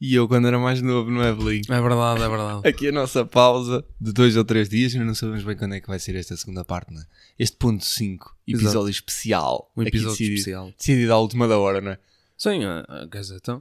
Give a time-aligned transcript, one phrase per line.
[0.00, 1.64] E eu quando era mais novo, não é, Belinho?
[1.68, 2.68] É verdade, é verdade.
[2.68, 5.80] Aqui a nossa pausa de dois ou três dias, ainda não sabemos bem quando é
[5.80, 7.04] que vai ser esta segunda parte, não é?
[7.38, 8.90] Este ponto 5, episódio Exato.
[8.90, 9.72] especial.
[9.76, 10.72] Um episódio decidido, especial.
[10.78, 11.98] Decidido à última da hora, não é?
[12.36, 13.60] Sim, eh, quer dizer, então,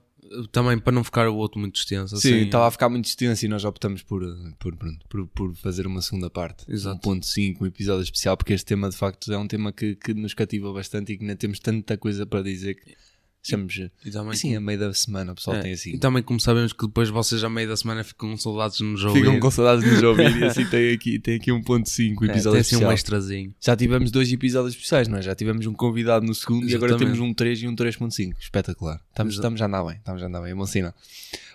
[0.52, 2.16] também para não ficar o outro muito extenso.
[2.18, 5.28] Sim, assim, estava a ficar muito extenso e nós optamos por, eh, por, pronto, por,
[5.28, 6.66] por fazer uma segunda parte.
[6.72, 6.98] Exato.
[6.98, 9.96] Um ponto 5, um episódio especial, porque este tema de facto é um tema que,
[9.96, 12.96] que nos cativa bastante e que ainda temos tanta coisa para dizer que
[13.44, 13.76] achamos.
[14.06, 15.92] E também, Assim, a meio da semana o pessoal é, tem assim.
[15.92, 19.20] E também, como sabemos que depois vocês, a meio da semana, ficam de nos ouvir.
[19.22, 22.26] Ficam com saudades de nos ouvir e assim tem aqui, tem aqui um ponto 5,
[22.26, 23.54] É, episódio tem assim um extrazinho.
[23.60, 25.22] Já tivemos dois episódios especiais, não é?
[25.22, 27.16] Já tivemos um convidado no segundo e agora Exatamente.
[27.16, 28.34] temos um 3 e um 3.5.
[28.40, 29.02] Espetacular.
[29.10, 29.48] Estamos, Exato.
[29.48, 30.94] estamos a andar bem, estamos a andar bem, é bom sinal.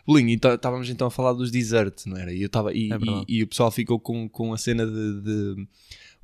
[0.06, 2.32] Bolinho, então, estávamos então a falar dos desserts, não era?
[2.32, 2.96] E, eu tava, e, É
[3.28, 5.20] e, e o pessoal ficou com, com a cena de.
[5.22, 5.68] de-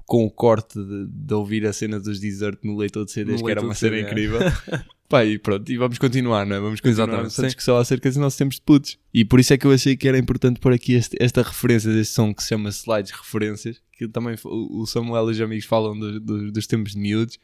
[0.09, 3.45] com o corte de, de ouvir a cena dos desserts no leitor de CDs, No
[3.47, 4.01] que era uma cena é.
[4.01, 4.39] incrível.
[5.07, 6.61] Pá, e pronto, e vamos continuar, não é?
[6.61, 8.98] Vamos continuar Exatamente, essa discussão acerca dos nossos tempos de putos.
[9.12, 11.92] E por isso é que eu achei que era importante pôr aqui este- esta referência
[11.92, 15.98] deste som que se chama Slides Referências, que também o Samuel e os amigos falam
[15.98, 17.39] do- do- dos tempos de miúdos.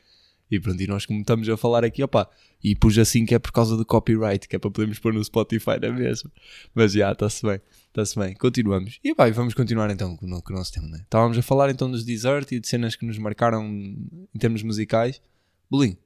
[0.51, 2.29] E pronto, e nós como estamos a falar aqui, opá,
[2.63, 5.25] e pus assim que é por causa do copyright, que é para podermos pôr no
[5.25, 6.31] Spotify na mesma.
[6.75, 8.35] Mas já, está-se bem, está-se bem.
[8.35, 9.01] Continuamos.
[9.03, 11.01] E e vamos continuar então com com o nosso tema, né?
[11.03, 15.21] Estávamos a falar então dos desert e de cenas que nos marcaram em termos musicais.
[15.71, 15.97] Bolinho,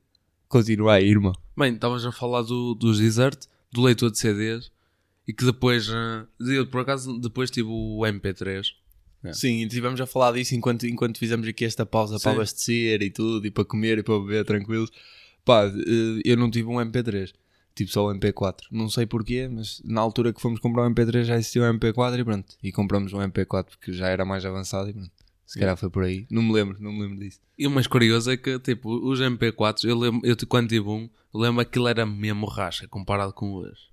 [0.48, 1.34] continua aí, irmão.
[1.56, 4.70] Bem, estavas a falar do, dos desert, do leitor de CDs,
[5.26, 8.66] e que depois, eh, eu por acaso, depois tive o MP3.
[9.28, 9.32] É.
[9.32, 12.36] Sim, e estivemos a falar disso enquanto, enquanto fizemos aqui esta pausa para Sim.
[12.36, 14.90] abastecer e tudo, e para comer e para beber tranquilos.
[15.44, 17.32] Pá, eh, eu não tive um MP3,
[17.74, 18.62] tive só o MP4.
[18.70, 22.18] Não sei porquê, mas na altura que fomos comprar um MP3 já existia um MP4
[22.18, 22.56] e pronto.
[22.62, 25.10] E compramos um MP4 porque já era mais avançado e pronto.
[25.46, 26.26] Se calhar foi por aí.
[26.30, 27.40] Não me lembro, não me lembro disso.
[27.56, 31.08] E o mais curioso é que, tipo, os MP4s, eu, lembro, eu quando tive um,
[31.32, 33.88] lembro que aquilo era mesmo rasca comparado com hoje.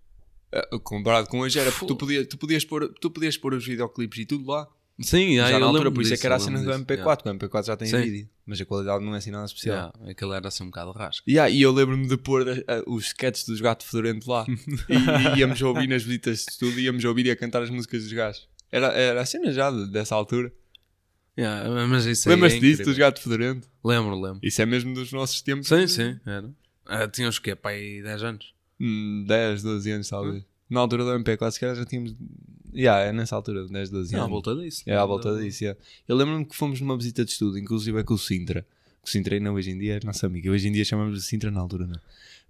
[0.51, 3.65] Eh, comparado com hoje era porque tu podias, tu, podias pôr, tu podias pôr os
[3.65, 4.67] videoclipes e tudo lá.
[4.99, 7.15] Sim, já ah, na altura, por isso é que era a cena do lembro MP4,
[7.17, 8.01] disso, que o MP4 já tem Sim.
[8.01, 8.29] vídeo.
[8.45, 9.75] Mas a qualidade não é assim nada especial.
[9.75, 9.93] yeah.
[9.97, 11.23] Yeah, aquilo era assim um bocado rasca.
[11.29, 12.55] Yeah, e eu lembro-me de pôr uh,
[12.87, 14.45] os sketches dos gatos fedorento lá
[14.87, 18.03] e, e íamos ouvir nas visitas de estudo, íamos ouvir e a cantar as músicas
[18.03, 18.47] dos gajos.
[18.71, 20.51] Era, era a cena já de- dessa altura.
[21.37, 23.67] Yeah, mas isso aí Lembras-te é disso, dos gatos fedorento?
[23.83, 24.39] Lembro, lembro.
[24.41, 25.67] Isso é mesmo dos nossos tempos.
[25.67, 26.49] Sim, sim, era.
[26.85, 27.53] Ah, tinha os quê?
[27.55, 28.53] Pai, 10 anos?
[28.79, 30.45] Hum, 10, 12 anos talvez.
[30.69, 32.15] Na altura do MP4, se calhar já tínhamos.
[32.75, 34.31] Yeah, é nessa altura, 10, 12 É, à anos.
[34.31, 34.83] volta disso.
[34.85, 35.79] É à volta disso, yeah.
[36.07, 38.65] Eu lembro-me que fomos numa visita de estudo, inclusive é com o Sintra.
[39.03, 40.49] O Sintra ainda hoje em dia é nossa amiga.
[40.51, 41.99] Hoje em dia chamamos de Sintra na altura, não.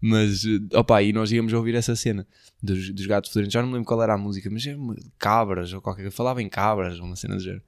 [0.02, 2.26] Mas, eh, opa, e nós íamos ouvir essa cena
[2.62, 3.54] dos, dos gatos fedorentos.
[3.54, 6.16] Já não me lembro qual era a música, mas era uma- cabras ou qualquer coisa.
[6.16, 7.62] Falava em cabras uma cena do género.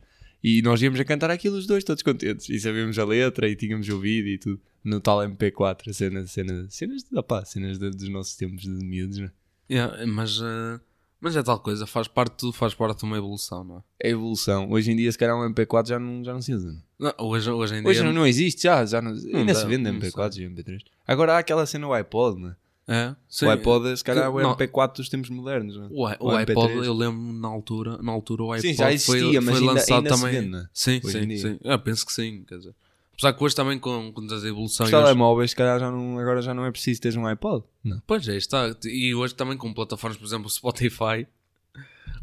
[0.44, 2.48] E nós íamos a cantar aquilo os dois, todos contentes.
[2.50, 4.60] E sabíamos a letra e tínhamos ouvido e tudo.
[4.84, 9.18] No tal MP4, a cena, cena, cenas, opa, cenas de- dos nossos tempos de miúdos,
[9.18, 9.32] não é?
[9.70, 10.80] Yeah, mas, ah,
[11.20, 13.82] mas é tal coisa, faz parte, faz parte de uma evolução, não é?
[14.04, 14.70] É evolução.
[14.72, 16.76] Hoje em dia, se calhar, um MP4 já não, já não se usa.
[17.00, 17.16] não é?
[17.18, 17.90] Não, hoje, hoje em dia.
[17.90, 20.80] Hoje não, não existe, já, já não, ainda dá, se vende não MP4 e MP3.
[21.08, 22.56] Agora há aquela cena o iPod, né?
[22.90, 23.46] É, sim.
[23.46, 24.56] o iPod, se calhar, é o Não.
[24.56, 25.88] MP4 dos tempos modernos, né?
[25.92, 26.86] O, i- o o iPod, MP3.
[26.86, 29.74] eu lembro na altura, na altura o iPod Sim, já existia, foi, mas foi ainda-
[29.74, 30.40] lançado ainda se também.
[30.40, 30.68] vende, né?
[30.74, 31.60] Sim, Hoje sim, sim.
[31.64, 32.74] Eu penso que sim, quer dizer.
[33.18, 34.88] Apesar que hoje também com, com as evoluções.
[34.88, 37.64] Os telemóveis, se calhar, já não, agora já não é preciso teres um iPod.
[37.84, 38.00] Não.
[38.06, 38.76] Pois é, está.
[38.86, 41.26] E hoje também com plataformas, por exemplo, Spotify.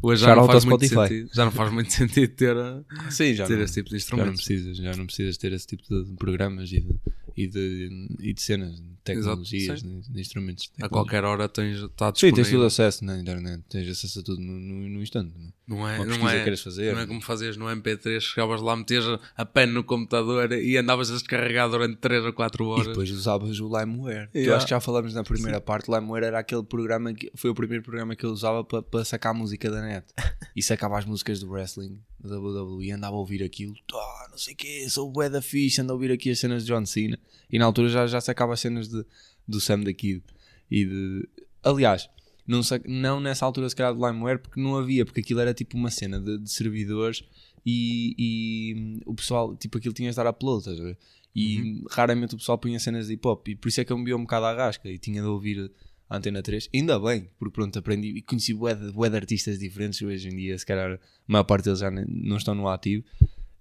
[0.01, 1.07] Hoje já não, faz muito Spotify.
[1.15, 3.97] sentido, já não faz muito sentido ter, a- Sim, já ter não, esse tipo de
[3.97, 4.45] já não instrumentos.
[4.45, 6.95] precisas, já não precisas ter esse tipo de programas e de,
[7.35, 10.01] e de, e de cenas, tecnologias, sim.
[10.01, 10.69] de, de instrumentos.
[10.77, 12.35] de A qualquer hora tens, está Sim, disponível.
[12.43, 15.33] tens tudo acesso na internet, tens acesso a tudo no, no, no instante.
[15.67, 15.97] Não, é?
[15.97, 16.93] Não é, não é, que fazer.
[16.93, 19.03] não é como fazias no MP3, chegavas lá, metias
[19.35, 22.87] a pen no computador e andavas a descarregar durante 3 ou 4 E horas.
[22.87, 24.29] depois usavas o LimeWare.
[24.33, 24.57] Eu Yeah.
[24.57, 25.89] acho que já falamos na primeira parte.
[25.89, 29.03] O LimeWare era aquele programa que foi o primeiro programa que eu usava para, para
[29.05, 30.05] sacar música da net.
[30.55, 33.73] E sacava as músicas do wrestling, da WWE, andava a ouvir aquilo.
[33.93, 36.63] Ah, não sei o que, sou bué da fixe, ando a ouvir aqui as cenas
[36.63, 37.17] de John Cena.
[37.51, 38.94] E na altura já, já sacava as cenas de,
[39.47, 40.23] do Sam da Kid.
[40.69, 41.29] E de...
[41.63, 42.09] Aliás,
[42.47, 45.75] não, não nessa altura se calhar do LimeWare, porque não havia, porque aquilo era tipo
[45.75, 47.23] uma cena de, de servidores
[47.65, 50.97] e, e, hum, o pessoal, tipo aquilo tinha de dar upload, estás a ver?
[51.35, 53.97] E raramente o pessoal punha cenas de hip hop, e por isso é que eu
[53.97, 55.69] me via um bocado à rasca e tinha de ouvir
[56.09, 56.69] a Antena 3.
[56.73, 60.01] Ainda bem, porque pronto, aprendi e conheci bué de, de artistas diferentes.
[60.01, 63.03] Hoje em dia, se calhar, a maior parte deles já não estão no ativo.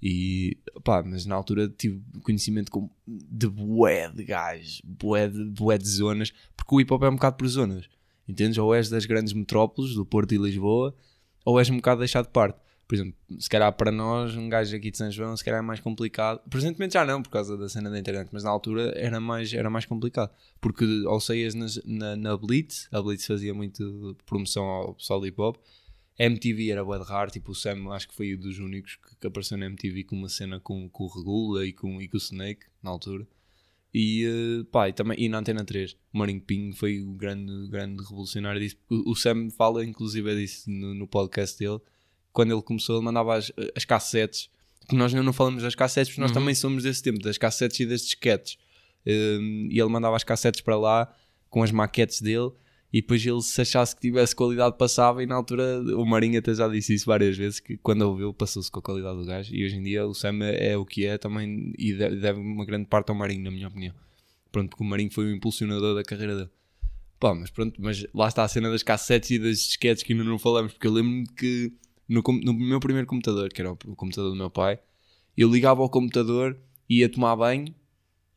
[0.06, 5.78] E pá, mas na altura tive conhecimento com, de bué de gajos, bué de, bué
[5.78, 7.88] de zonas, porque o hip hop é um bocado por zonas,
[8.28, 8.58] entendes?
[8.58, 10.94] Ou és das grandes metrópoles, do Porto e Lisboa,
[11.42, 12.58] ou és um bocado deixado de parte.
[12.86, 15.62] Por exemplo, se calhar para nós, um gajo aqui de São João, se calhar é
[15.62, 16.38] mais complicado.
[16.50, 19.70] Presentemente já não, por causa da cena da internet, mas na altura era mais, era
[19.70, 20.30] mais complicado.
[20.60, 25.28] Porque ao saías nas- na, na Blitz, a Blitz fazia muito promoção ao pessoal de
[25.28, 25.56] hip hop.
[26.18, 29.16] MTV era bué de raro, tipo o Sam acho que foi um dos únicos que,
[29.20, 32.16] que apareceu na MTV com uma cena com, com o Regula e com, e com
[32.16, 33.26] o Snake na altura.
[33.92, 37.68] E, eh, pá, e, também, e na Antena 3, o Marinho Pinho foi o grande,
[37.68, 38.76] grande revolucionário disso.
[38.90, 41.78] O, o Sam fala inclusive disso no, no podcast dele.
[42.32, 44.50] Quando ele começou, ele mandava as, as cassetes.
[44.88, 46.34] Que nós não falamos das cassetes, porque nós Uhum.
[46.34, 48.58] também somos desse tempo, das cassetes e das disquetes.
[49.06, 51.14] Um, e ele mandava as cassetes para lá
[51.48, 52.50] com as maquetes dele.
[52.94, 55.20] E depois ele, se achasse que tivesse qualidade, passava.
[55.20, 58.70] E na altura, o Marinho até já disse isso várias vezes: que quando ouviu, passou-se
[58.70, 59.52] com a qualidade do gajo.
[59.52, 61.72] E hoje em dia, o Sam é, o que é também.
[61.76, 63.92] E deve, uma grande parte ao Marinho, na minha opinião.
[64.52, 66.50] Pronto, porque o Marinho foi o impulsionador da carreira dele.
[67.18, 70.22] Pá, mas pronto, mas lá está a cena das cassetes e das disquetes que ainda
[70.22, 70.72] não falamos.
[70.72, 71.72] Porque eu lembro-me que
[72.08, 74.78] no, no meu primeiro computador, que era o, o computador do meu pai,
[75.36, 76.56] eu ligava ao computador,
[76.88, 77.74] ia tomar banho,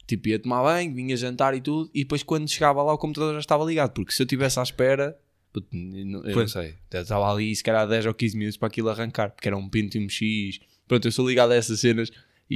[0.07, 3.33] tipo, ia tomar banho, vinha jantar e tudo, e depois quando chegava lá o computador
[3.33, 5.17] já estava ligado, porque se eu estivesse à espera,
[5.53, 6.51] puto, eu não, eu não Pois.
[6.51, 9.57] sei, eu estava ali se calhar 10 ou 15 minutos para aquilo arrancar, porque era
[9.57, 12.09] um Pentium X, pronto, eu sou ligado a essas cenas
[12.49, 12.55] e,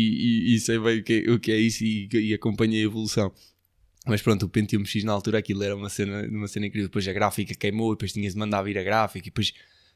[0.53, 2.85] e- e sei bem o que, é- o que é isso e, e acompanhei a
[2.85, 3.31] evolução.
[4.07, 6.87] Mas pronto, o Pentium X na altura aquilo era uma cena, uma cena incrível.
[6.87, 9.53] Depois a gráfica queimou, e depois tinhas de mandar vir a gráfica, e depois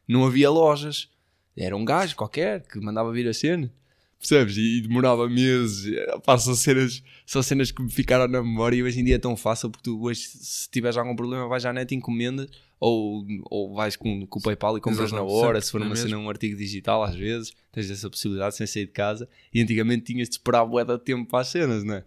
[0.08, 1.10] não havia lojas.
[1.58, 3.72] Era um gajo qualquer que mandava vir a cena.
[4.20, 4.58] Percebes?
[4.58, 5.94] E, e demorava meses.
[6.26, 9.20] Pá, são, cenas, são cenas que me ficaram na memória e hoje em dia é
[9.20, 13.74] tão fácil porque tu hoje, se tiveres algum problema, vais à net, encomendas ou, ou
[13.76, 15.48] vais com, com o PayPal e compras Exato, na hora.
[15.48, 16.24] sempre, se for uma cena, mesmo?
[16.24, 19.30] um artigo digital, às vezes tens essa possibilidade sem sair de casa.
[19.54, 22.04] E antigamente tinhas de esperar bué de tempo para as cenas, não é?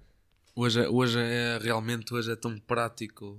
[0.54, 3.38] Hoje, é- hoje é realmente hoje é tão prático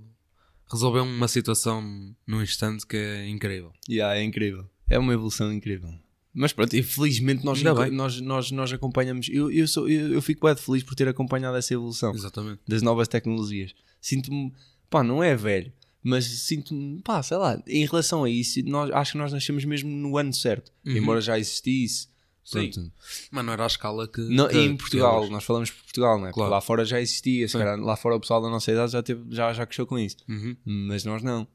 [0.70, 3.72] resolver uma situação num instante que é incrível.
[3.88, 4.68] Yeah, é incrível.
[4.88, 5.92] É uma evolução incrível.
[6.32, 9.28] Mas pronto, e felizmente nós, nós, nós, nós acompanhamos.
[9.28, 12.60] Eu, eu, sou, eu, eu fico bem feliz por ter acompanhado essa evolução Exatamente.
[12.68, 13.72] das novas tecnologias.
[14.00, 14.52] Sinto-me,
[14.88, 15.72] pá, não é velho,
[16.02, 19.90] mas sinto-me, pá, sei lá, em relação a isso, nós, acho que nós nascemos mesmo
[19.90, 20.96] no ano certo, Uhum.
[20.96, 22.08] embora já existisse.
[22.44, 22.70] Sim.
[22.70, 22.92] Pronto.
[23.30, 24.20] Mas não era a escala que.
[24.22, 26.28] Não, que- em Portugal, nós falamos por Portugal, não é?
[26.30, 26.50] Porque Claro.
[26.52, 29.22] lá fora já existia, se calhar lá fora o pessoal da nossa idade já, teve,
[29.30, 30.16] já, já cresceu com isso.
[30.28, 30.56] Uhum.
[30.64, 31.46] mas nós não.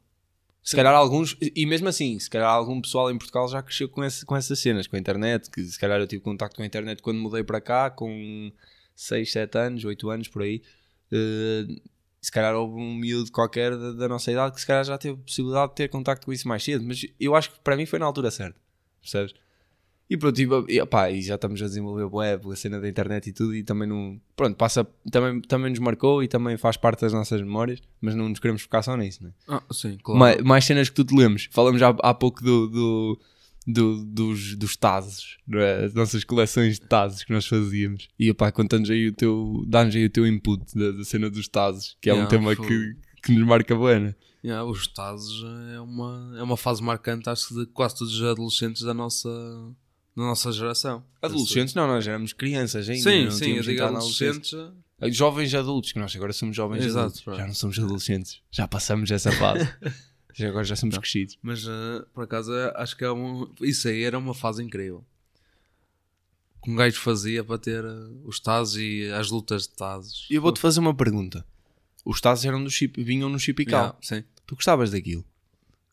[0.65, 4.03] Se calhar alguns, e mesmo assim, se calhar algum pessoal em Portugal já cresceu com,
[4.03, 6.65] esse, com essas cenas, com a internet, que se calhar eu tive contacto com a
[6.65, 8.51] internet quando mudei para cá, com
[8.95, 10.63] 6, 7 anos, 8 anos, por aí.
[11.12, 11.67] Eh,
[12.19, 15.17] se calhar houve um miúdo qualquer da, da nossa idade que se calhar já teve
[15.17, 18.00] possibilidade de ter contacto com isso mais cedo, mas eu acho que para mim foi
[18.00, 18.59] na altura certa,
[19.00, 19.35] percebes?
[20.07, 23.28] E pronto, e, opá, e já estamos a desenvolver o web, a cena da internet
[23.28, 24.22] e tudo, e também não.
[24.36, 28.30] Pronto, passa, também, também nos marcou e também faz parte das nossas memórias, mas não
[28.30, 29.31] nos queremos focar só nisso, né?
[29.48, 30.19] Ah, sim, claro.
[30.19, 31.50] Mais, mais cenas que tu te lembres.
[31.52, 33.19] Falamos há, há pouco do, do,
[33.66, 35.86] do- dos, dos tazos, não é?
[35.86, 38.08] as nossas coleções de tazos que nós fazíamos.
[38.19, 41.48] E opá, conta-nos aí o teu, dá-nos aí o teu input da, da cena dos
[41.48, 42.68] tazos, que é um Yeah, tema foi.
[42.68, 44.16] que, que nos marca bem, né?
[44.44, 45.44] Yeah, os Tazos
[45.74, 49.28] é uma, é uma fase marcante, acho que de quase todos os adolescentes da nossa,
[50.15, 51.03] da nossa geração.
[51.21, 53.03] Adolescentes, não, nós éramos crianças ainda.
[53.03, 54.53] Sim, não sim, eu digo na adolescentes.
[55.12, 57.21] Jovens adultos, que nós agora somos jovens Exato, adultos.
[57.21, 57.38] pronto.
[57.38, 58.41] Já não somos adolescentes.
[58.50, 59.67] Já passamos essa fase.
[60.33, 61.38] já, agora já somos crescidos.
[61.41, 65.03] Mas eh, por acaso acho que é um, isso aí era uma fase incrível.
[66.63, 70.27] Que um gajo fazia para ter eh, os Tazos e as lutas de Tazos.
[70.31, 71.45] E eu vou-te fazer uma pergunta.
[72.06, 73.81] Os tazos eram do chip, vinham no chipical.
[73.81, 74.24] Yeah, sim.
[74.45, 75.25] Tu gostavas daquilo?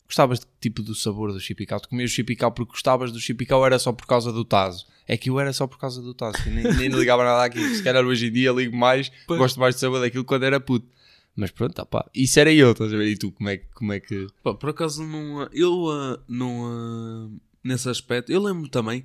[0.07, 1.79] Gostavas de, tipo do sabor do chipical?
[1.79, 4.85] Tu comias chipical porque gostavas do chipical ou era só por causa do tazo?
[5.07, 6.37] É que eu era só por causa do tazo.
[6.45, 7.73] Eu nem, nem ligava nada àquilo.
[7.75, 9.39] Se calhar hoje em dia ligo mais, Pois.
[9.39, 10.87] gosto mais de saber daquilo quando era puto.
[11.35, 12.07] Mas pronto, tá pá.
[12.13, 13.07] Isso era eu, estás a ver?
[13.07, 14.27] E tu, como é, que- como é que.
[14.43, 15.47] Pá, por acaso não.
[15.51, 17.31] Eu eh, não.
[17.33, 19.03] eh, nesse aspecto, eu lembro também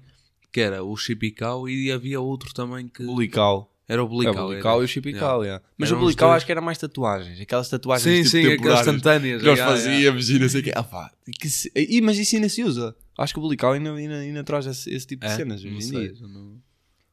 [0.53, 3.03] que era o Chipical e havia outro também que.
[3.03, 3.73] Bulical.
[3.89, 4.45] Era o É, Bulical.
[4.45, 5.65] o bulical e o chipical, yeah.
[5.79, 7.41] Mas Eram o bulical acho que era mais tatuagens.
[7.41, 9.41] Aquelas tatuagens Sim, tipo sim, aquelas instantâneas.
[9.43, 9.73] que yeah.
[9.73, 10.73] fazíamos e não sei o quê.
[10.77, 12.95] Ah, pá, que se- e, mas isso ainda se usa.
[13.17, 15.37] Acho que o bulical ainda, ainda, ainda traz esse, esse tipo de É?
[15.37, 16.15] cenas Não hoje em sei, dia.
[16.17, 16.61] já não-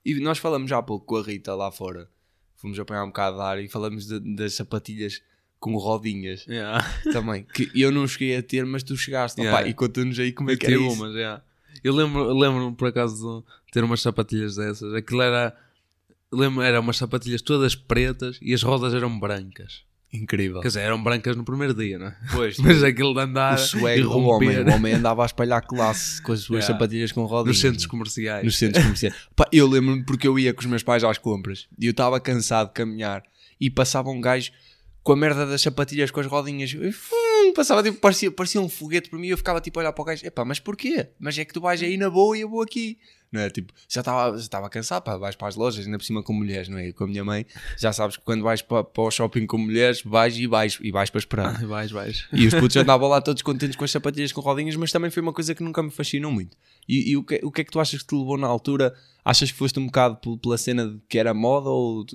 [0.05, 2.09] E nós falamos já há pouco com a Rita lá fora.
[2.57, 5.21] Fomos apanhar um bocado de ar e falamos de- das sapatilhas
[5.59, 6.85] com rodinhas Yeah.
[7.13, 7.43] também.
[7.53, 9.39] Que eu não cheguei a ter, mas tu chegaste.
[9.39, 9.59] Yeah.
[9.61, 10.93] Opá, e conta-nos aí como é que tive isso.
[11.01, 11.41] umas, yeah.
[11.83, 14.93] Eu lembro, lembro por acaso de ter umas sapatilhas dessas.
[14.93, 15.55] Aquilo era.
[16.35, 19.83] Lembro, eram umas sapatilhas todas pretas e as rodas eram brancas.
[20.13, 20.61] Incrível.
[20.61, 22.15] Quer dizer, eram brancas no primeiro dia, não é?
[22.31, 24.59] Pois, Mas aquilo de andar o swag e do homem.
[24.59, 26.73] O homem andava a espalhar classe com as suas Yeah.
[26.73, 27.47] sapatilhas com rodinhas.
[27.47, 28.43] nos centros comerciais.
[28.45, 29.15] nos centros comerciais.
[29.35, 32.17] Pá, eu lembro-me porque eu ia com os meus pais às compras e eu estava
[32.19, 33.23] cansado de caminhar
[33.59, 34.51] e passava um gajo
[35.03, 36.71] com a merda das sapatilhas com as rodinhas.
[36.71, 39.91] Tum, passava tipo, parecia, parecia um foguete para mim e eu ficava tipo a olhar
[39.91, 40.25] para o gajo.
[40.25, 41.09] Epá, mas porquê?
[41.19, 42.97] Mas é que tu vais aí na boa e eu vou aqui.
[43.35, 43.49] Não é?
[43.49, 46.31] Tipo, já estava já estava cansado, pá, vais para as lojas, ainda por cima com
[46.31, 46.91] mulheres, não é?
[46.93, 47.45] Com a minha mãe,
[47.77, 50.91] já sabes que quando vais para, para o shopping com mulheres, vais e vais, e
[50.91, 51.65] vais para esperar.
[51.65, 52.27] Vais, vais.
[52.31, 55.21] E os putos andavam lá todos contentes com as sapatilhas com rodinhas, mas também foi
[55.21, 56.55] uma coisa que nunca me fascinou muito.
[56.87, 58.93] E, e o, que, o que é que tu achas que te levou na altura?
[59.23, 62.05] Achas que foste um bocado pela cena de que era moda ou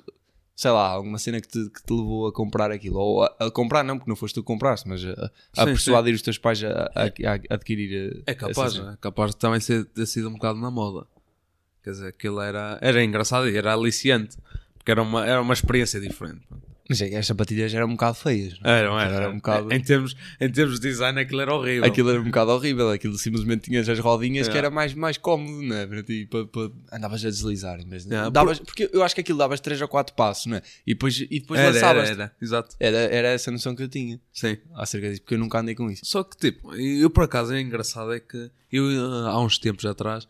[0.61, 2.99] sei lá, alguma cena que te, que te levou a comprar aquilo?
[2.99, 5.65] Ou a, a comprar, não, porque não foste tu que compraste, mas a, a Sim,
[5.65, 7.05] persuadir os teus pais a, a-
[7.51, 8.23] a adquirir.
[8.27, 11.07] É essa capaz, é capaz de também ser, ter sido um bocado na moda.
[11.83, 14.37] Quer dizer, aquilo era, era engraçado e era aliciante.
[14.77, 16.43] Porque era uma, era uma experiência diferente.
[16.91, 18.59] Mas é que as sapatilhas eram um bocado feias.
[18.59, 18.79] não é?
[18.81, 21.85] Era, era, Era um bocado- Em termos, em termos de design, aquilo era horrível.
[21.85, 24.59] Aquilo era um bocado horrível, aquilo simplesmente tinhas as rodinhas que É.
[24.59, 25.87] era mais, mais cómodo, não é?
[25.87, 29.39] Para ti, para, para- andavas a deslizar, mas É, davas, porque eu acho que aquilo
[29.39, 30.63] davas 3 ou 4 passos, não é?
[30.85, 32.11] E depois, e depois era, era, lançavas.
[32.11, 32.75] era, exato.
[32.81, 34.57] Era, era essa noção que eu tinha Sim.
[34.75, 36.05] acerca disso, porque eu nunca andei com isso.
[36.05, 39.87] Só que, tipo, eu por acaso é engraçado é que eu eh, há uns tempos
[39.87, 40.27] atrás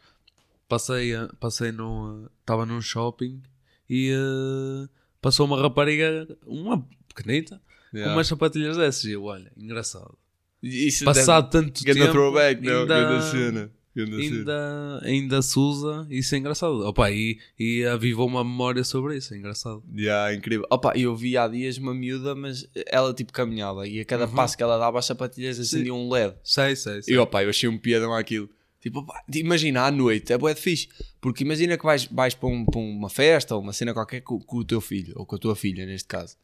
[0.68, 2.26] passei, eh, passei num.
[2.40, 3.40] Estava num shopping
[3.88, 4.88] e eh,
[5.20, 7.60] passou uma rapariga, uma pequenita,
[7.92, 9.04] com umas sapatilhas dessas.
[9.04, 10.16] E eu, olha, engraçado.
[10.62, 12.10] Isso Passado tanto tempo.
[12.10, 12.80] Throwback, não?
[12.82, 13.70] ainda, cena.
[13.96, 16.86] Ainda, ainda se usa, isso é engraçado.
[16.86, 19.82] Opa, e, e avivou uma memória sobre isso, é engraçado.
[19.94, 20.64] Yeah, incrível.
[20.70, 24.34] Opa, eu vi há dias uma miúda, mas ela tipo caminhava e a cada Uhum.
[24.34, 26.34] passo que ela dava as sapatilhas acendiam um LED.
[26.44, 27.14] Sei, sei, sei.
[27.14, 28.48] E opa, eu achei um piadão àquilo.
[28.80, 30.88] Tipo, imagina à noite, é bué de fixe.
[31.20, 34.40] Porque imagina que vais, vais para, um- para uma festa ou uma cena qualquer com,
[34.40, 36.34] com o teu filho, ou com a tua filha, neste caso.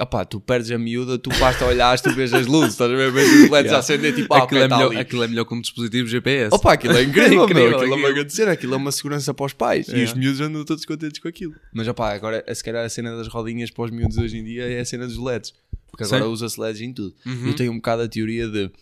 [0.00, 3.12] Opá, tu perdes a miúda, tu basta olhar, tu vês as luzes, estás a ver?
[3.12, 4.96] Vês os LEDs a acender, tipo, ah, aquilo, é melhor, ali.
[4.98, 6.52] aquilo é melhor como dispositivo GPS.
[6.52, 7.76] Opa, aquilo é incrível, Incrível, meu.
[7.78, 8.14] Aquilo é uma aquilo.
[8.14, 9.86] grande cena, aquilo é uma segurança para os pais.
[9.86, 10.02] E É.
[10.02, 11.54] os miúdos andam todos contentes com aquilo.
[11.72, 14.64] Mas opá, agora, se calhar a cena das rodinhas para os miúdos hoje em dia
[14.64, 15.54] é a cena dos LEDs.
[15.92, 17.14] Porque agora usa-se LEDs em tudo.
[17.24, 17.46] Uhum.
[17.46, 18.72] Eu tenho um bocado a teoria de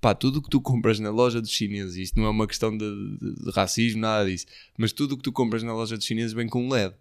[0.00, 2.70] pá, tudo o que tu compras na loja dos chineses, isto não é uma questão
[2.76, 2.78] de,
[3.18, 6.32] de- de racismo, nada disso, mas tudo o que tu compras na loja dos chineses
[6.32, 6.94] vem com um LED.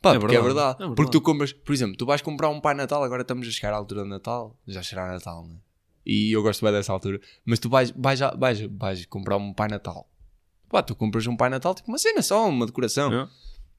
[0.00, 0.96] Pá, É porque é verdade, é verdade.
[0.96, 3.72] Porque tu compras, por exemplo, tu vais comprar um Pai Natal, agora estamos a chegar
[3.72, 5.54] à altura de Natal, já será Natal, né?
[6.04, 9.68] E eu gosto bem dessa altura, mas tu vais, vais, vais, vais comprar um Pai
[9.68, 10.08] Natal.
[10.68, 13.12] Pá, tu compras um Pai Natal, tipo uma cena só, uma decoração.
[13.12, 13.28] É.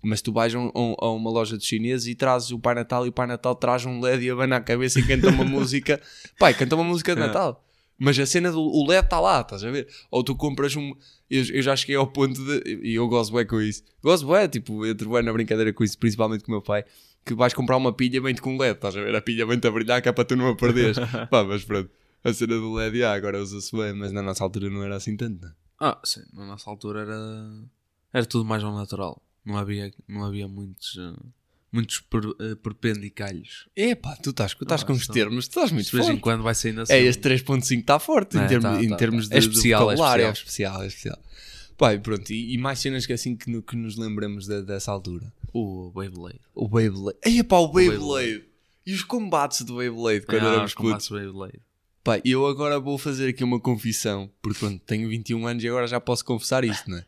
[0.02, 3.06] Mas tu vais a, um- a uma loja de chineses e trazes o Pai Natal
[3.06, 6.00] e o Pai Natal traz um LED e abana a cabeça e canta uma música.
[6.40, 7.28] Pai, canta uma música de É.
[7.28, 7.66] Natal.
[8.04, 9.88] Mas a cena do LED está lá, estás a ver?
[10.12, 10.94] Ou tu compras um.
[11.30, 12.82] Eu, eu já cheguei ao ponto de.
[12.84, 13.82] E eu gosto bem com isso.
[14.04, 16.84] Gosto bem, tipo, entro bem na brincadeira com isso, principalmente com o meu pai.
[17.24, 19.16] Que vais comprar uma pilha bem com LED, estás a ver?
[19.16, 20.98] A pilha vem-te a brilhar que é para tu não a perderes.
[21.32, 21.90] Pá, mas pronto.
[22.26, 25.16] A cena do LED, ah, agora usa-se bem, mas na nossa altura não era assim
[25.16, 25.42] tanto.
[25.42, 25.54] não.
[25.80, 27.64] Ah, sim, na nossa altura era,
[28.12, 29.22] era tudo mais ao natural.
[29.46, 31.26] Não havia, não havia muitos, eh,
[31.74, 33.68] muitos per, eh, perpendicalhos.
[33.76, 36.10] Epá, tu estás, tu estás Ah, com os termos, tu estás muito De vez em
[36.12, 36.22] forte.
[36.22, 36.94] quando vai saindo assim.
[36.94, 39.32] É, este 3.5 está forte em, É, termos, tá, em tá, termos tá.
[39.32, 40.32] de, É de especial, é vocabulário.
[40.32, 40.82] especial.
[40.84, 41.78] É especial, é especial.
[41.78, 44.62] Pá, e pronto, e, e mais cenas que assim que, no- que nos lembramos da-
[44.62, 45.34] dessa altura.
[45.52, 46.40] O Beyblade.
[46.54, 47.18] O Beyblade.
[47.26, 48.00] Ei, pá, o Beyblade.
[48.28, 48.44] Beyblade.
[48.86, 51.22] E os combates do Beyblade quando Ah, éramos os combates putos.
[51.24, 51.60] Beyblade.
[52.04, 55.88] Pá, eu agora vou fazer aqui uma confissão, porque pronto, tenho 21 anos e agora
[55.88, 57.06] já posso confessar isto, não é?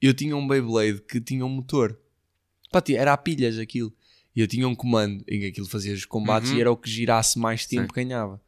[0.00, 1.98] Eu tinha um Beyblade que tinha um motor.
[2.72, 3.92] Pá, era a pilhas aquilo.
[4.34, 6.56] E eu tinha um comando em que aquilo fazia os combates Uhum.
[6.56, 8.04] e era o que girasse mais tempo Sim.
[8.06, 8.40] ganhava.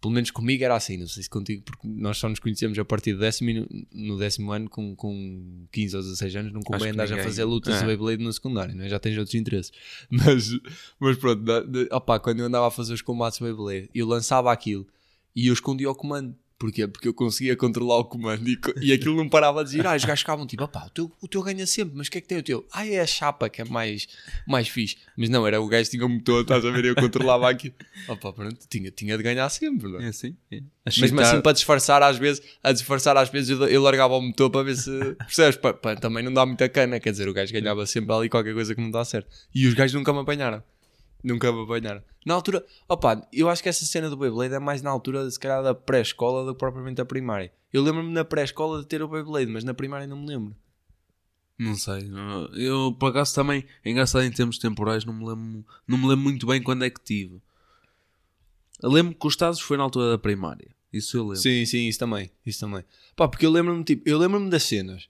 [0.00, 2.84] Pelo menos comigo era assim, não sei se contigo, porque nós só nos conhecemos a
[2.86, 6.90] partir do décimo, no- no décimo ano, com, com 15 ou 16 anos, não convém
[6.92, 7.86] andares a fazer lutas de é.
[7.86, 8.88] Beyblade no secundário, não é?
[8.88, 9.70] já tens outros interesses.
[10.10, 10.50] Mas,
[10.98, 14.06] mas pronto, da- de- opá, quando eu andava a fazer os combates de Beyblade, eu
[14.06, 14.86] lançava aquilo
[15.36, 16.34] e eu escondia o comando.
[16.60, 16.86] Porquê?
[16.86, 19.96] Porque eu conseguia controlar o comando e, e aquilo não parava de girar.
[19.96, 22.20] Os gajos ficavam tipo, opá, o teu, o teu ganha sempre, mas o que é
[22.20, 22.66] que tem o teu?
[22.70, 24.06] Ah, é a chapa que é mais,
[24.46, 24.98] mais fixe.
[25.16, 26.84] Mas não, era o gajo que tinha um motor, estás a ver?
[26.84, 27.74] Eu controlava aquilo.
[28.06, 30.04] Opá, pronto, tinha, tinha de ganhar sempre, não é?
[30.04, 30.36] É assim?
[30.52, 30.56] É.
[31.00, 34.50] Mesmo assim, para disfarçar às vezes, a disfarçar às vezes, eu, eu largava o motor
[34.50, 34.90] para ver se.
[35.16, 35.56] Percebes?
[35.56, 38.52] Pa- pa- também não dá muita cana, quer dizer, o gajo ganhava sempre ali qualquer
[38.52, 39.28] coisa que não dá certo.
[39.54, 40.62] E os gajos nunca me apanharam.
[41.22, 42.02] Nunca me apanharam.
[42.24, 45.38] Na altura, opa, eu acho que essa cena do Beyblade é mais na altura, se
[45.38, 47.52] calhar, da pré-escola do que propriamente da primária.
[47.72, 50.56] Eu lembro-me na pré-escola de ter o Beyblade, mas na primária não me lembro.
[51.58, 52.10] Não sei.
[52.54, 56.24] Eu, por acaso, também, é engraçado em termos temporais, não me lembro, não me lembro
[56.24, 57.40] muito bem quando é que tive.
[58.82, 60.74] Eu lembro que os Estados foi na altura da primária.
[60.90, 61.36] Isso eu lembro.
[61.36, 62.30] Sim, sim, isso também.
[62.44, 62.82] Isso também.
[63.14, 65.08] Pá, porque eu lembro-me, tipo, eu lembro-me das cenas,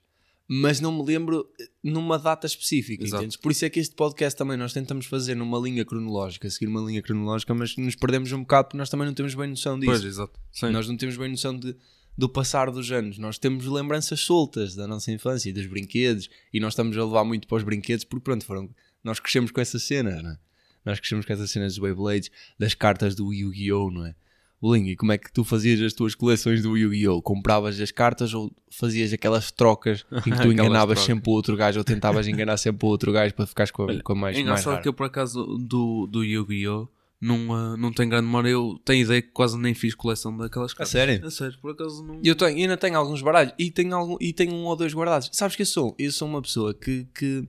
[0.53, 3.23] mas não me lembro eh, numa data específica, Exato.
[3.23, 3.37] entendes?
[3.37, 6.81] Por isso é que este podcast também nós tentamos fazer numa linha cronológica, seguir uma
[6.81, 9.89] linha cronológica, mas nos perdemos um bocado porque nós também não temos bem noção disso.
[9.89, 10.37] Pois, exato.
[10.51, 10.71] Sim.
[10.71, 11.73] Nós não temos bem noção de,
[12.17, 13.17] do passar dos anos.
[13.17, 17.23] Nós temos lembranças soltas da nossa infância e dos brinquedos e nós estamos a levar
[17.23, 18.69] muito para os brinquedos porque pronto, foram,
[19.01, 20.37] nós crescemos com essas cenas, não é?
[20.83, 22.29] Nós crescemos com essas cenas dos Beyblades,
[22.59, 24.15] das cartas do Yu-Gi-Oh, não é?
[24.61, 27.21] Bolinho, e como é que tu fazias as tuas coleções do Yu-Gi-Oh?
[27.21, 31.79] Compravas as cartas ou fazias aquelas trocas em que tu enganavas sempre o outro gajo
[31.79, 34.37] ou tentavas enganar sempre o outro gajo para ficares com a, com a mais, É
[34.37, 34.81] mais engraçado rara?
[34.83, 36.87] que eu, por acaso, do, do Yu-Gi-Oh!
[37.19, 38.49] Não, ah, não tenho grande memória.
[38.49, 40.89] Eu tenho ideia que quase nem fiz coleção daquelas cartas.
[40.89, 41.23] sério?
[41.23, 42.19] A sério, por acaso não.
[42.23, 45.29] Eu tenho, ainda tenho alguns baralhos e tenho, algum, e tenho um ou dois guardados.
[45.31, 45.95] Sabes que eu sou?
[45.99, 47.07] Eu sou uma pessoa que.
[47.13, 47.47] que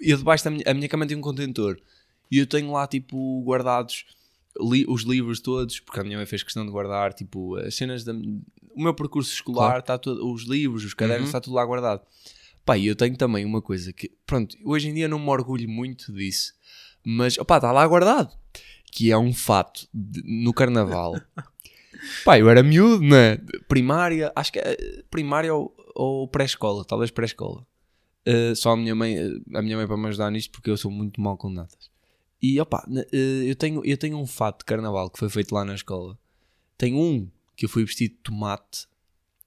[0.00, 1.76] eu debaixo da minha, a minha cama tem um contentor
[2.30, 4.04] e eu tenho lá tipo guardados
[4.60, 8.04] li- os livros todos, porque a minha mãe fez questão de guardar tipo as cenas
[8.04, 8.12] da.
[8.74, 9.80] O meu percurso escolar, Claro.
[9.80, 11.26] está todo, os livros, os cadernos, Uhum.
[11.28, 12.02] está tudo lá guardado.
[12.64, 15.68] Pá, e eu tenho também uma coisa que, pronto, hoje em dia não me orgulho
[15.68, 16.52] muito disso,
[17.04, 18.30] mas opá, está lá guardado.
[18.92, 21.14] Que é um fato de- no carnaval.
[22.24, 23.38] Pá, eu era miúdo, né?
[23.68, 27.66] Primária, acho que é primária ou, ou pré-escola, talvez pré-escola.
[28.26, 29.16] Uh, só a minha mãe,
[29.54, 31.89] a minha mãe para me ajudar nisto porque eu sou muito mal com datas.
[32.42, 35.54] E opá, ne- uh, eu, tenho, eu tenho um fato de carnaval que foi feito
[35.54, 36.18] lá na escola.
[36.78, 38.86] Tenho um que eu fui vestido de tomate.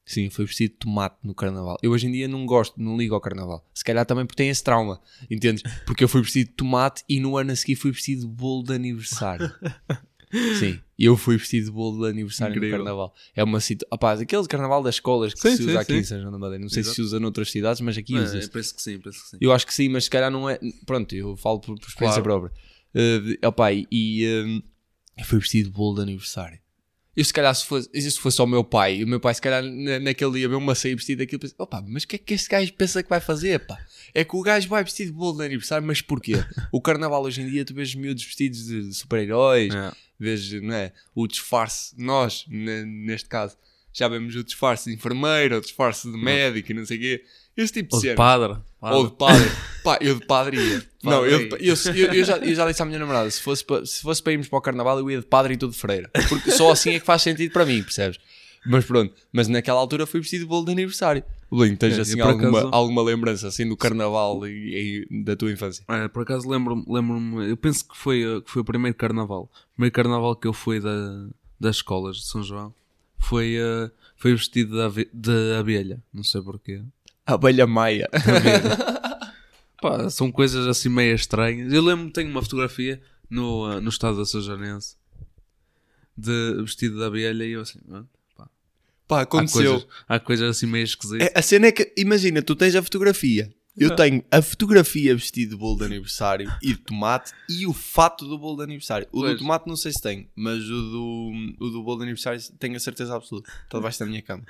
[0.05, 1.77] Sim, foi vestido de tomate no carnaval.
[1.81, 3.65] Eu hoje em dia não gosto, não ligo ao carnaval.
[3.73, 5.63] Se calhar também porque tem esse trauma, entendes?
[5.85, 8.63] Porque eu fui vestido de tomate e no ano a seguir fui vestido de bolo
[8.63, 9.49] de aniversário.
[10.59, 12.79] Sim, eu fui vestido de bolo de aniversário Incrível.
[12.79, 13.15] no carnaval.
[13.35, 13.89] É uma situação.
[13.91, 15.99] Rapaz, aquele carnaval das escolas que Sim, se sim, usa aqui sim.
[15.99, 16.61] em São João da Madeira.
[16.61, 16.95] Não sei Exato.
[16.95, 18.49] se se usa noutras cidades, mas aqui usa-se.
[18.49, 19.37] penso que sim, penso que sim.
[19.39, 20.59] Eu acho que sim, mas se calhar não é.
[20.87, 22.51] Pronto, eu falo por, por experiência própria.
[22.95, 24.61] Uh, opa, e um,
[25.17, 26.59] eu fui vestido de bolo de aniversário.
[27.15, 29.41] Eu se calhar se fosse, se fosse só o meu pai, o meu pai se
[29.41, 32.19] calhar na- naquele dia mesmo a sair vestido daquilo, pensei, opa, mas o que é
[32.19, 33.77] que este gajo pensa que vai fazer, pá?
[34.15, 36.33] É que o gajo vai vestido de bolo de aniversário, mas porquê?
[36.71, 39.91] o carnaval hoje em dia tu vês miúdos vestidos de super-heróis, É.
[40.19, 40.91] vês, não é?
[41.13, 43.55] O disfarce, nós, ne- neste caso,
[43.93, 47.23] já vemos o disfarce de enfermeiro, o disfarce de médico não sei o quê.
[47.55, 48.15] Esse tipo de Ou de cena.
[48.17, 48.59] padre.
[48.91, 49.51] Ou de padre.
[49.83, 50.83] Pá, eu de padre ia.
[51.03, 53.63] Não, eu, de eu, eu, eu já, eu já disse à minha namorada: se fosse,
[53.65, 55.77] para, se fosse para irmos para o carnaval, eu ia de padre e tudo de
[55.79, 56.09] freira.
[56.29, 58.17] Porque só assim é que faz sentido para mim, percebes?
[58.65, 61.21] Mas pronto, mas naquela altura fui vestido de bolo de aniversário.
[61.51, 65.51] Linho, tens É, assim alguma, acaso- alguma lembrança assim do carnaval e, e da tua
[65.51, 65.83] infância?
[65.89, 69.51] É, por acaso lembro-me, lembro-me, eu penso que foi, que foi o primeiro carnaval.
[69.71, 71.27] O primeiro carnaval que eu fui da,
[71.59, 72.73] das escolas de São João
[73.19, 76.01] foi, uh, foi vestido de, ave- de abelha.
[76.13, 76.81] Não sei porquê.
[77.25, 78.09] Abelha maia.
[79.81, 81.71] Pá, são coisas assim meio estranhas.
[81.73, 84.95] Eu lembro que tenho uma fotografia no, uh, no estado da Sojanense
[86.15, 87.79] de vestido de abelha e eu assim,
[88.37, 88.47] pá,
[89.07, 89.71] Pá, há, aconteceu.
[89.71, 91.27] coisas, há coisas assim meio esquisitas.
[91.27, 93.53] É, a cena é que, imagina, tu tens a fotografia.
[93.75, 98.27] Eu tenho a fotografia vestido de bolo de aniversário e de tomate e o fato
[98.27, 99.07] do bolo de aniversário.
[99.11, 99.39] O do Pois.
[99.39, 102.79] tomate não sei se tem, mas o do, o do bolo de aniversário tenho a
[102.79, 103.51] certeza absoluta.
[103.63, 104.43] Está debaixo da minha cama.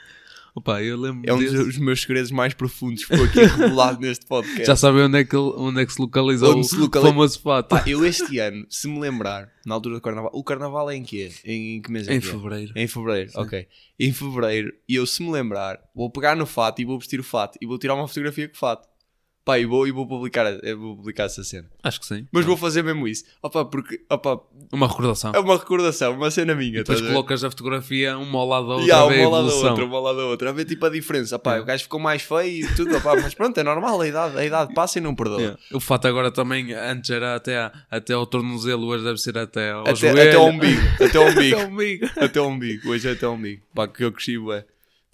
[0.55, 3.01] Opa, eu lembro É um desse- dos meus segredos mais profundos.
[3.03, 4.63] Ficou aqui revelado neste podcast.
[4.65, 7.39] Já sabem onde é que, onde é que se localiza Onde o se localiza- famoso
[7.41, 7.69] fato.
[7.69, 11.03] Pá, eu este ano, se me lembrar, na altura do carnaval, o carnaval é em
[11.03, 11.31] quê?
[11.43, 12.31] Em que mês é em que é?
[12.31, 12.71] fevereiro.
[12.75, 13.67] Em fevereiro, ok.
[13.99, 17.23] Em fevereiro, e eu se me lembrar, vou pegar no fato e vou vestir o
[17.23, 18.87] fato e vou tirar uma fotografia com o fato.
[19.45, 21.67] Pá, e vou, e vou, publicar, eu vou publicar essa cena.
[21.83, 22.25] Acho que sim.
[22.31, 23.25] Mas vou fazer mesmo isso.
[23.41, 24.39] Opa, porque opa,
[24.71, 25.33] Uma recordação.
[25.35, 26.77] é uma recordação, uma cena minha.
[26.77, 27.11] Depois estás a ver?
[27.11, 28.85] colocas a fotografia uma ao lado da outra.
[28.85, 30.49] E ver uma ao lado da outra, uma ao lado da outra.
[30.49, 31.37] A ver tipo a diferença.
[31.37, 31.59] Pá, É.
[31.59, 32.95] o gajo ficou mais feio e tudo.
[32.95, 33.99] Opá, mas pronto, é normal.
[33.99, 35.41] A idade, a idade passa e não perdoa.
[35.41, 35.59] Yeah.
[35.73, 39.71] O fato agora também, antes era até, a- até ao tornozelo, hoje deve ser até
[39.71, 40.21] ao Até, joelho.
[40.21, 40.81] até ao umbigo.
[41.03, 41.59] Até ao Até umbigo.
[41.59, 42.05] ao umbigo.
[42.15, 42.89] até ao umbigo.
[42.91, 43.61] Hoje é até ao umbigo.
[43.75, 44.63] Pá, que eu cresci, ué.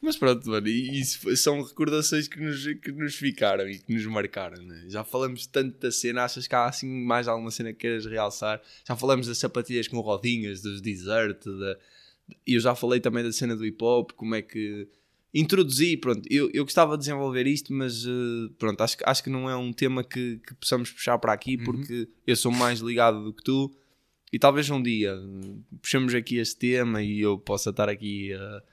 [0.01, 4.05] Mas pronto, mano, e isso são recordações que nos, que nos ficaram e que nos
[4.05, 4.63] marcaram.
[4.63, 4.85] Né?
[4.87, 8.61] Já falamos tanto da cena, achas que há assim mais alguma cena que queiras realçar?
[8.87, 11.77] Já falamos das sapatilhas com rodinhas, dos desert, da...
[12.47, 14.87] e eu já falei também da cena do hip hop, como é que
[15.33, 19.29] introduzi, pronto, eu, eu gostava de desenvolver isto, mas eh, pronto, acho, que- acho que
[19.29, 23.23] não é um tema que, que possamos puxar para aqui, porque eu sou mais ligado
[23.23, 23.71] do que tu,
[24.33, 28.63] e talvez um dia eh, puxemos aqui este tema e eu possa estar aqui a,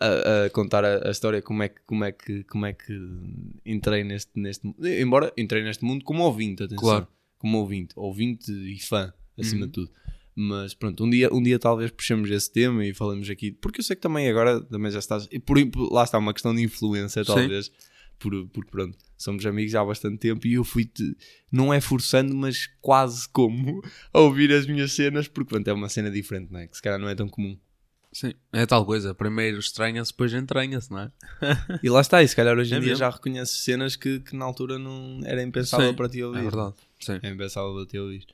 [0.00, 2.92] a- a contar a, a história como é que como é que como é que
[3.64, 4.66] entrei neste neste
[5.00, 7.08] embora entrei neste mundo como ouvinte atenção Claro.
[7.38, 9.66] como ouvinte ouvinte e fã acima Uhum.
[9.68, 9.90] de tudo
[10.34, 13.84] mas pronto um dia um dia talvez puxemos esse tema e falamos aqui porque eu
[13.84, 15.56] sei que também agora também já estás e por,
[15.90, 17.32] lá está uma questão de influência Sim.
[17.34, 17.70] talvez
[18.18, 21.16] por, por pronto somos amigos há bastante tempo e eu fui te,
[21.50, 23.80] não é forçando mas quase como
[24.12, 26.82] a ouvir as minhas cenas porque pronto é uma cena diferente não é que se
[26.82, 27.58] calhar não é tão comum
[28.18, 29.14] Sim, é tal coisa.
[29.14, 31.12] Primeiro estranha-se, depois entranha-se, não é?
[31.84, 32.98] E lá está, e se calhar hoje em É dia mesmo.
[33.00, 36.38] já reconheces cenas que, que na altura não era impensável Sim, para ti ouvir.
[36.38, 36.74] É verdade.
[36.98, 37.20] Sim.
[37.22, 38.26] É impensável para ti ouvir.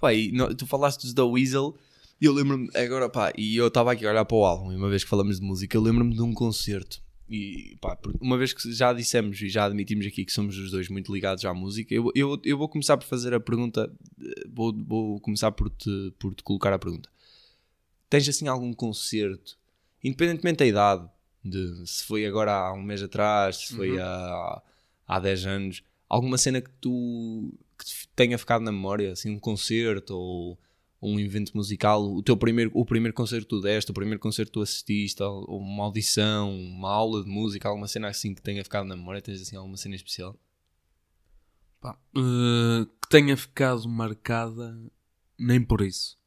[0.00, 1.76] Pá, e no- tu falaste da Weasel
[2.20, 4.76] e eu lembro-me, agora pá, e eu estava aqui a olhar para o álbum e
[4.76, 7.00] uma vez que falamos de música, eu lembro-me de um concerto.
[7.30, 10.88] E pá, uma vez que já dissemos e já admitimos aqui que somos os dois
[10.88, 13.88] muito ligados à música, eu, eu, eu vou começar por fazer a pergunta,
[14.20, 17.08] eh, vou, vou começar por te, por te colocar a pergunta.
[18.08, 19.58] Tens assim algum concerto,
[20.02, 21.08] independentemente da idade,
[21.44, 24.02] de se foi agora há um mês atrás, se foi Uhum.
[24.02, 24.62] há,
[25.06, 29.38] há 10 anos, alguma cena que tu que te tenha ficado na memória, assim, um
[29.38, 30.58] concerto ou
[31.00, 34.50] um evento musical, o teu primeiro, o primeiro concerto que tu deste, o primeiro concerto
[34.50, 38.64] que tu assististe, ou uma audição, uma aula de música, alguma cena assim que tenha
[38.64, 40.36] ficado na memória, tens assim alguma cena especial?
[41.80, 44.76] Pá, eh, que tenha ficado marcada,
[45.38, 46.18] nem por isso.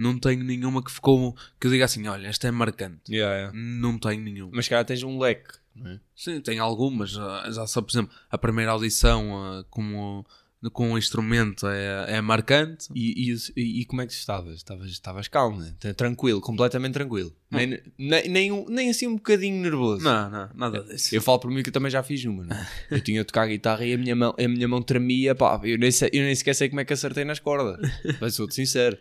[0.00, 1.36] Não tenho nenhuma que ficou.
[1.60, 3.12] que eu diga assim: olha, esta é marcante.
[3.12, 3.52] Yeah, yeah.
[3.54, 4.50] Não tenho nenhuma.
[4.54, 5.98] Mas cara tens um leque, é?
[6.16, 7.10] Sim, tem algumas.
[7.10, 10.26] Já só, por exemplo, a primeira audição ah, como,
[10.72, 12.88] com um instrumento é, é marcante.
[12.94, 14.56] E, e, e- como é que estavas?
[14.56, 15.74] Estavas, estavas calmo, né?
[15.96, 17.34] Tranquilo, completamente tranquilo.
[17.50, 20.02] Nem, nem, nem, um- nem assim um bocadinho nervoso.
[20.04, 21.14] Não, não, nada disso.
[21.14, 22.68] Eu falo por mim que eu também já fiz uma, né?
[22.90, 25.78] Eu tinha a tocar guitarra e a minha mão, a minha mão tremia, pá, eu
[25.78, 27.78] nem, sei, eu nem sequer sei como é que acertei nas cordas.
[28.20, 28.96] Mas sou-te sincero.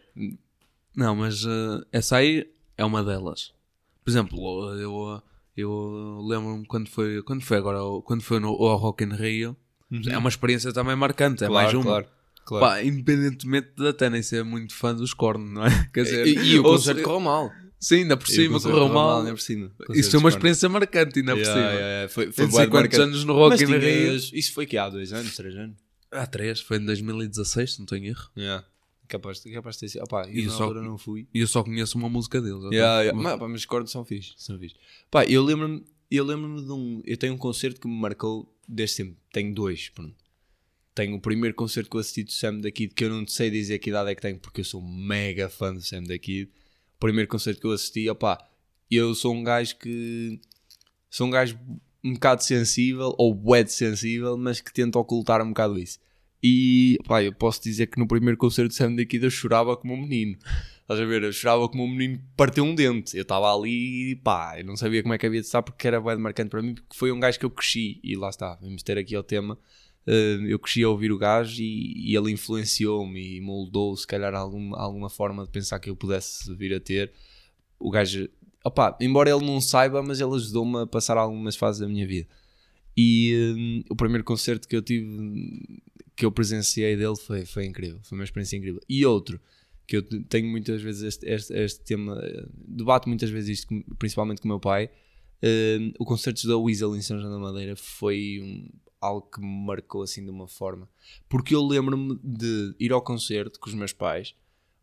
[0.99, 2.45] Não, mas ah, essa aí
[2.77, 3.53] é uma delas.
[4.03, 5.21] Por exemplo, eu,
[5.55, 9.55] eu lembro-me quando foi, quando foi agora, quando foi no, ao Rock in Rio.
[10.07, 11.83] É uma experiência também marcante, é Claro, mais uma.
[11.83, 12.07] claro,
[12.45, 12.65] claro.
[12.65, 15.89] Pá, independentemente de até nem ser muito fã dos cornos, não é?
[15.93, 17.51] Quer dizer, e, e o concerto correu mal.
[17.79, 19.19] Sim, ainda por cima correu mal.
[19.19, 19.71] ainda por cima.
[19.71, 20.27] Isso foi uma de corno.
[20.29, 21.79] experiência marcante, ainda por Yeah, cima.
[21.79, 22.09] yeah.
[22.09, 23.01] Foi, foi Não sei quantos marcante.
[23.01, 24.15] anos no Rock in Rio.
[24.15, 25.77] Isso foi que há dois anos, três anos?
[26.11, 28.29] Há três, foi em 2016, se não tenho erro.
[28.37, 28.65] Yeah.
[29.09, 30.03] Capaz, capaz de ter sido.
[30.03, 31.27] Opá, E eu na só- altura não fui.
[31.33, 32.61] E eu só conheço uma música deles.
[32.71, 33.13] Yeah, yeah.
[33.13, 34.75] Mas- Mas, pá, mas os cordas são fixe, são fixe.
[35.11, 37.01] Pá, eu lembro-me eu lembro de um.
[37.05, 39.17] Eu tenho um concerto que me marcou desde sempre.
[39.31, 39.89] Tenho dois.
[39.89, 40.15] Pronto.
[40.95, 43.49] Tenho o primeiro concerto que eu assisti do Sam da Kid, que eu não sei
[43.51, 46.49] dizer que idade é que tenho, porque eu sou mega fã do Sam da Kid.
[46.95, 48.37] O primeiro concerto que eu assisti, opá,
[48.89, 50.39] eu sou um gajo que.
[51.09, 51.57] Sou um gajo
[52.03, 55.99] um bocado sensível, ou bué sensível, mas que tenta ocultar um bocado isso.
[56.41, 59.75] E pá, eu posso dizer que no primeiro concerto do Sam da Kid eu chorava
[59.75, 60.37] como um menino.
[60.81, 61.23] Estás a ver?
[61.23, 63.15] Eu chorava como um menino que parteu um dente.
[63.15, 65.87] Eu estava ali e pá, eu não sabia como é que havia de estar porque
[65.87, 68.55] era bem marcante para mim, porque foi um gajo que eu cresci e lá está,
[68.61, 69.57] vamos ter aqui ao tema.
[70.07, 74.33] Uh, eu cresci a ouvir o gajo e, e ele influenciou-me e moldou, se calhar,
[74.33, 77.11] alguma, alguma forma de pensar que eu pudesse vir a ter.
[77.77, 78.27] O gajo,
[78.63, 82.27] opá, embora ele não saiba, mas ele ajudou-me a passar algumas fases da minha vida.
[82.97, 85.05] E hum, o primeiro concerto que eu tive,
[86.19, 87.97] que eu presenciei dele, foi, foi incrível.
[88.03, 88.81] Foi uma experiência incrível.
[88.89, 89.39] E outro,
[89.87, 92.21] que eu te- tenho muitas vezes este, este, este tema,
[92.53, 94.89] debato muitas vezes isto, principalmente com o meu pai.
[95.41, 99.65] hum, o concerto da Weasel em São João da Madeira foi um- algo que me
[99.65, 100.89] marcou assim de uma forma.
[101.29, 104.35] Porque eu lembro-me de ir ao concerto com os meus pais.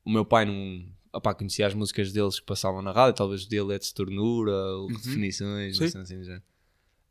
[0.07, 0.87] O meu pai não.
[1.13, 4.53] Opá, conhecia as músicas deles que passavam na rádio, talvez o dele é de ternura,
[4.79, 5.85] ou definições, Sim.
[5.85, 6.43] não sei assim do género.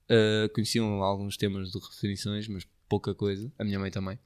[0.09, 3.51] Uh, conheciam alguns temas de definições, mas pouca coisa.
[3.57, 4.19] A minha mãe também.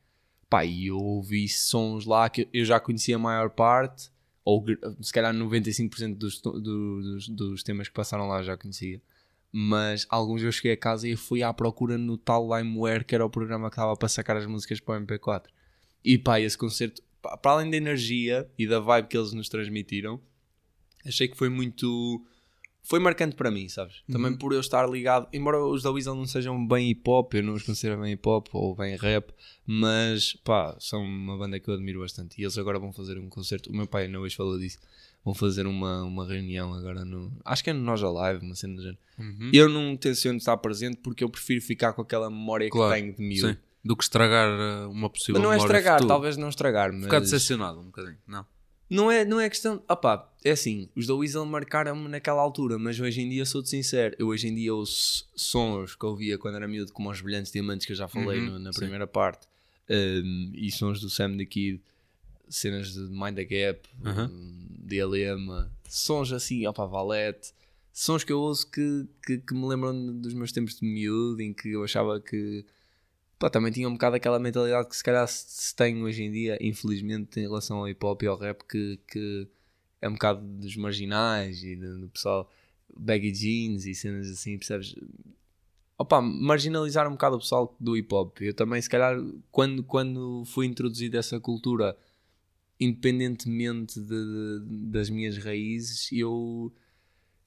[0.50, 4.10] Pá, e eu ouvi sons lá que eu já conhecia a maior parte,
[4.44, 4.66] ou
[5.02, 9.02] se calhar 95% dos, dos, dos temas que passaram lá já conhecia.
[9.52, 13.26] Mas alguns eu cheguei a casa e fui à procura no tal Limeware, que era
[13.26, 15.46] o programa que estava para sacar as músicas para o MP4.
[16.04, 19.50] E pá, esse concerto, pá, para além da energia e da vibe que eles nos
[19.50, 20.20] transmitiram,
[21.06, 22.26] achei que foi muito.
[22.82, 24.02] Foi marcante para mim, sabes?
[24.12, 27.44] Também por eu estar ligado, embora os da Weasel não sejam bem hip hop, eu
[27.44, 29.32] não os considero bem hip hop ou bem rap,
[29.66, 32.40] mas pá, são uma banda que eu admiro bastante.
[32.40, 33.70] E eles agora vão fazer um concerto.
[33.70, 34.80] O meu pai ainda hoje falou disso.
[35.24, 37.32] Vão fazer uma, uma reunião agora no.
[37.44, 38.98] Acho que é no Nós Alive, uma cena do género.
[39.20, 39.52] Uhum.
[39.54, 43.16] Eu não tenciono estar presente porque eu prefiro ficar com aquela memória Claro, que tenho
[43.16, 43.50] de miúdo.
[43.54, 43.58] Sim.
[43.84, 46.08] Do que estragar eh, uma possível Mas não é estragar, futura.
[46.14, 47.04] talvez não estragar, mas.
[47.04, 48.18] Ficar decepcionado um bocadinho.
[48.26, 48.46] Não.
[48.90, 49.84] Não é, não é questão.
[49.88, 54.16] Opá, é assim, os da Weasel marcaram-me naquela altura, mas hoje em dia sou-te sincero.
[54.18, 57.52] Eu hoje em dia ouço sons que eu ouvia quando era miúdo, como os Brilhantes
[57.52, 58.80] Diamantes, que eu já falei Uhum, no- na sim.
[58.80, 59.48] primeira parte,
[59.90, 61.82] um, e sons do Sam the Kid,
[62.48, 64.26] cenas de Mind the Gap, Uhum.
[64.26, 67.52] um, de Alema, sons assim, opá, Valete,
[67.94, 71.54] sons que eu ouço que, que, que me lembram dos meus tempos de miúdo, em
[71.54, 72.66] que eu achava que
[73.40, 76.32] pá, também tinha um bocado aquela mentalidade que se calhar se, se tem hoje em
[76.32, 79.48] dia, infelizmente, em relação ao hip hop e ao rap, que, que
[80.02, 82.50] é um bocado dos marginais e do, do pessoal
[82.96, 84.96] baggy jeans e cenas assim, percebes?
[85.98, 88.42] Opa, marginalizar um bocado o pessoal do hip hop.
[88.42, 89.16] Eu também, se calhar,
[89.52, 91.98] quando, quando fui introduzido essa cultura,
[92.80, 96.74] independentemente de- de- das minhas raízes, eu.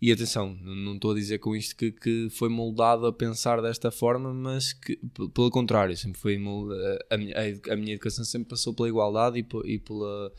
[0.04, 3.88] E atenção, não estou a dizer com isto que, que foi moldado a pensar desta
[3.92, 4.96] forma, mas que,
[5.32, 9.38] pelo contrário, sempre foi molda- a, minha, a a minha educação sempre passou pela igualdade
[9.38, 10.32] e, e pela,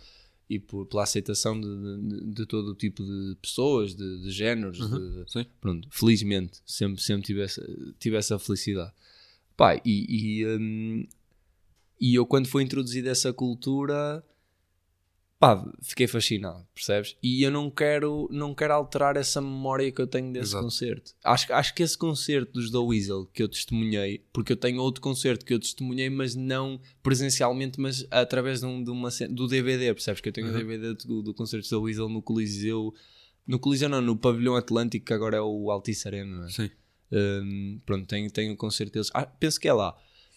[0.50, 1.68] e por- pela aceitação de,
[2.02, 4.78] de- de todo o tipo de pessoas, de, de géneros.
[4.78, 5.46] de- Sim.
[5.62, 7.66] pronto, felizmente, sempre, sempre tive, essa,
[7.98, 8.92] tive essa felicidade.
[9.56, 11.08] Pá, e, e, hum,
[12.02, 14.22] e eu, quando foi introduzida essa cultura,
[15.44, 17.18] pá, fiquei fascinado, percebes?
[17.22, 20.64] E eu não quero, não quero alterar essa memória que eu tenho desse Exato.
[20.64, 21.12] concerto.
[21.24, 25.02] Acho, acho que esse concerto dos The Weasel que eu testemunhei, porque eu tenho outro
[25.02, 29.94] concerto que eu testemunhei, mas não presencialmente, mas através de, um, de uma do DVD,
[29.94, 30.22] percebes?
[30.22, 30.58] Que eu tenho o Uhum.
[30.58, 32.94] DVD do, do concerto dos The Weasel no Coliseu,
[33.46, 36.50] no Coliseu não, no Pavilhão Atlântico, que agora é o Altice Arena, não é?
[36.50, 36.70] Sim.
[37.12, 39.10] Um, pronto, tenho, tenho o concerto deles.
[39.14, 39.96] Ah, penso que é lá.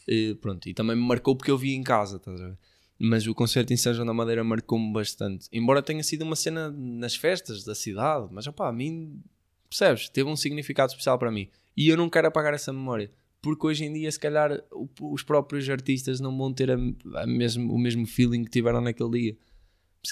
[0.09, 2.59] Uh, pronto, e também me marcou porque eu vi em casa, estás a ver?
[2.99, 5.49] Mas o concerto em São João da Madeira marcou-me bastante.
[5.53, 9.23] Embora tenha sido uma cena nas festas da cidade, mas opá, a mim,
[9.69, 10.09] percebes?
[10.09, 11.49] Teve um significado especial para mim.
[11.77, 13.11] E eu não quero apagar essa memória.
[13.43, 14.63] Porque hoje em dia, se calhar,
[15.01, 16.77] os próprios artistas não vão ter a,
[17.17, 19.37] a mesmo, o mesmo feeling que tiveram naquele dia.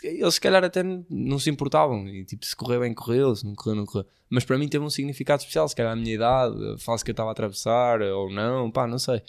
[0.03, 2.07] Eles, se calhar, até não se importavam.
[2.07, 3.35] E, tipo, se correu bem, correu.
[3.35, 4.07] Se não correu, não correu.
[4.29, 5.67] Mas para mim teve um significado especial.
[5.69, 8.87] Se calhar a minha idade, a fase que eu estava a atravessar, ou não, pá,
[8.87, 9.23] não sei.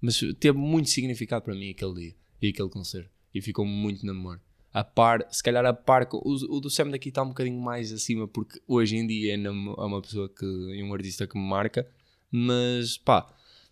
[0.00, 3.10] Mas teve muito significado para mim aquele dia e aquele concerto.
[3.34, 4.42] E ficou muito na memória.
[4.72, 7.92] A par, se calhar a par, o, o do Sam daqui está um bocadinho mais
[7.92, 11.38] acima, porque hoje em dia é uma, é uma pessoa que, e um artista que
[11.38, 11.86] me marca.
[12.30, 13.26] Mas pá,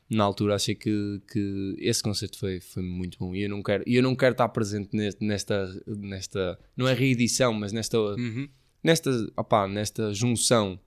[0.08, 3.34] na altura achei que, que esse concerto foi, foi muito bom.
[3.34, 7.52] E eu não quero, eu não quero estar presente neste, nesta, nesta, não é reedição,
[7.52, 8.48] mas nesta, Uhum.
[8.82, 10.78] nesta, opá, nesta junção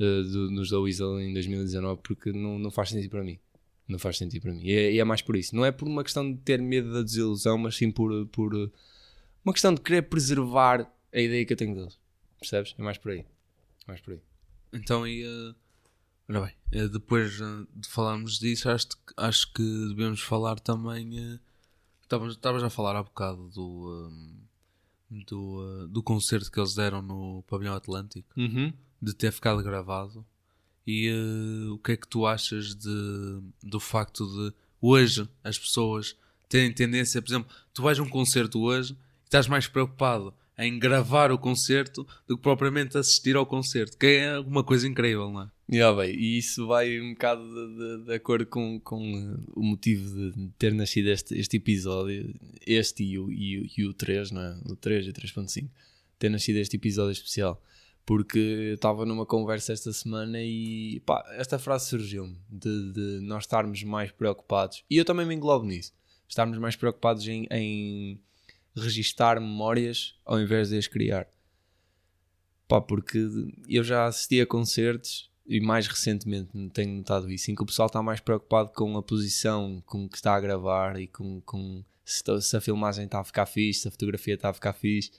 [0.00, 3.38] eh, do, nos da Weasel em 2019 porque não, não faz sentido para mim.
[3.86, 4.62] Não faz sentido para mim.
[4.64, 5.54] E é, e é mais por isso.
[5.54, 8.70] Não é por uma questão de ter medo da desilusão, mas sim por, por eh,
[9.44, 11.98] uma questão de querer preservar a ideia que eu tenho deles.
[12.38, 12.74] Percebes?
[12.78, 13.20] É mais por aí.
[13.20, 13.24] É
[13.88, 14.20] mais por aí.
[14.72, 15.54] Então, e, eh,
[16.30, 21.18] ora bem, eh, depois de falarmos disso, acho, que- acho que devemos falar também.
[21.18, 21.38] eh,
[22.02, 24.10] Estavas a falar há bocado do,
[25.26, 28.28] do, eh, do concerto que eles deram no Pavilhão Atlântico,
[29.00, 30.24] de ter ficado gravado.
[30.86, 36.16] E eh, o que é que tu achas de, do facto de hoje as pessoas
[36.48, 40.78] terem tendência, por exemplo, tu vais a um concerto hoje e estás mais preocupado em
[40.78, 45.42] gravar o concerto do que propriamente assistir ao concerto, que é uma coisa incrível, não
[45.42, 45.50] é?
[45.72, 49.62] Yeah, bem, e isso vai um bocado de, de- de acordo com, com eh, o
[49.64, 52.32] motivo de ter nascido este, este episódio,
[52.66, 54.60] este e o, e, o- e o 3, não é?
[54.66, 55.68] O 3 e o 3.5,
[56.18, 57.60] ter nascido este episódio especial.
[58.06, 63.82] Porque estava numa conversa esta semana e pá, esta frase surgiu-me de, de nós estarmos
[63.82, 65.92] mais preocupados, e eu também me englobo nisso,
[66.28, 68.20] estarmos mais preocupados em, em
[68.76, 71.26] registar memórias ao invés de as criar.
[72.68, 73.26] Pá, porque
[73.68, 77.86] eu já assisti a concertos e mais recentemente tenho notado isso, em que o pessoal
[77.86, 82.22] está mais preocupado com a posição com que está a gravar e com, com se,
[82.40, 85.12] se a filmagem está a ficar fixe, se a fotografia está a ficar fixe,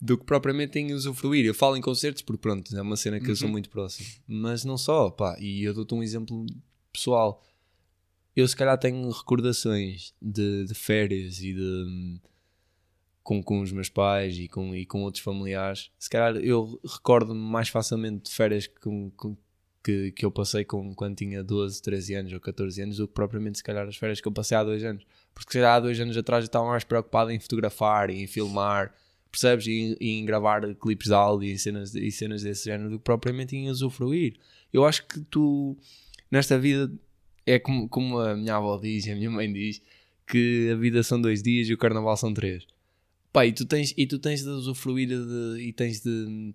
[0.00, 1.44] do que propriamente em usufruir.
[1.44, 3.52] Eu falo em concertos porque pronto, é uma cena que eu sou Uhum.
[3.52, 4.08] muito próximo.
[4.26, 6.46] Mas não só, pá, e eu dou-te um exemplo
[6.92, 7.44] pessoal.
[8.34, 12.20] Eu se calhar tenho recordações de, de férias e de
[13.22, 15.90] com, com os meus pais e com, e com outros familiares.
[15.98, 19.36] Se calhar eu recordo-me mais facilmente de férias com, com-
[19.82, 23.14] que, que eu passei com, quando tinha 12, 13 anos ou 14 anos do que
[23.14, 25.04] propriamente se calhar as férias que eu passei há dois anos.
[25.34, 28.26] Porque se calhar há dois anos atrás eu estava mais preocupado em fotografar e em
[28.26, 28.94] filmar,
[29.30, 29.66] percebes?
[29.66, 32.98] E em, e em gravar clipes de áudio e cenas, e cenas desse género do
[32.98, 34.36] que propriamente em usufruir.
[34.72, 35.76] Eu acho que tu,
[36.30, 36.90] nesta vida,
[37.46, 39.82] é como, como a minha avó diz e a minha mãe diz,
[40.26, 42.64] que a vida são dois dias e o carnaval são três.
[43.32, 46.52] Pá, e tu tens, e tu tens de usufruir de, e tens de.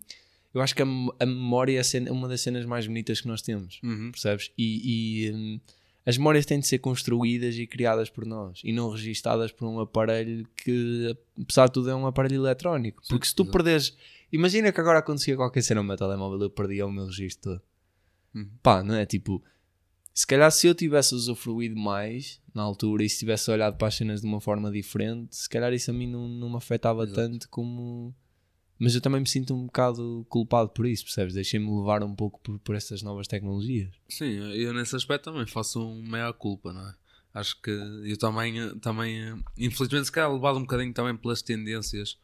[0.54, 0.86] Eu acho que a,
[1.20, 3.80] a memória é a cena- uma das cenas mais bonitas que nós temos,
[4.12, 4.52] percebes?
[4.58, 5.60] E, e, hum,
[6.06, 9.80] as memórias têm de ser construídas e criadas por nós e não registadas por um
[9.80, 13.02] aparelho que, apesar de tudo, é um aparelho eletrónico.
[13.10, 13.58] Porque se tu exato.
[13.58, 13.98] perdes.
[14.32, 17.62] Imagina que agora acontecia qualquer cena no meu telemóvel eu perdia o meu registro todo.
[18.36, 18.50] Uhum.
[18.62, 19.06] Pá, não é?
[19.06, 19.42] Tipo,
[20.14, 23.96] se calhar se eu tivesse usufruído mais na altura e se tivesse olhado para as
[23.96, 27.16] cenas de uma forma diferente, se calhar isso a mim não, não me afetava Exato.
[27.16, 28.14] tanto como.
[28.78, 31.34] Mas eu também me sinto um bocado culpado por isso, percebes?
[31.34, 33.94] Deixei-me levar um pouco por, por essas novas tecnologias.
[34.10, 36.96] Sim, eu nesse aspecto também faço um meia-culpa, não é?
[37.34, 42.18] Acho que eu também, também infelizmente, se calhar levado um bocadinho também pelas tendências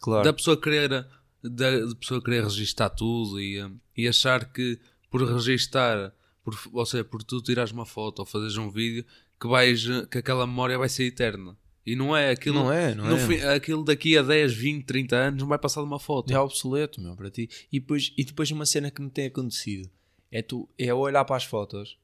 [0.00, 0.24] Claro.
[0.24, 1.06] da pessoa querer da,
[1.42, 3.58] da pessoa querer registar tudo e,
[3.96, 4.78] e achar que
[5.10, 6.12] por registar,
[6.44, 9.04] por, ou seja, por tu tirares uma foto ou fazeres um vídeo,
[9.40, 11.56] que, vais, que aquela memória vai ser eterna.
[11.84, 12.56] E não é aquilo.
[12.60, 13.26] Não é, não é.
[13.26, 16.32] fim- aquilo daqui a 10, 20, 30 anos não vai passar de uma foto.
[16.32, 17.48] É obsoleto, meu, para ti.
[17.72, 19.90] E depois, e depois uma cena que me tem acontecido
[20.30, 21.98] é tu é olhar para as fotos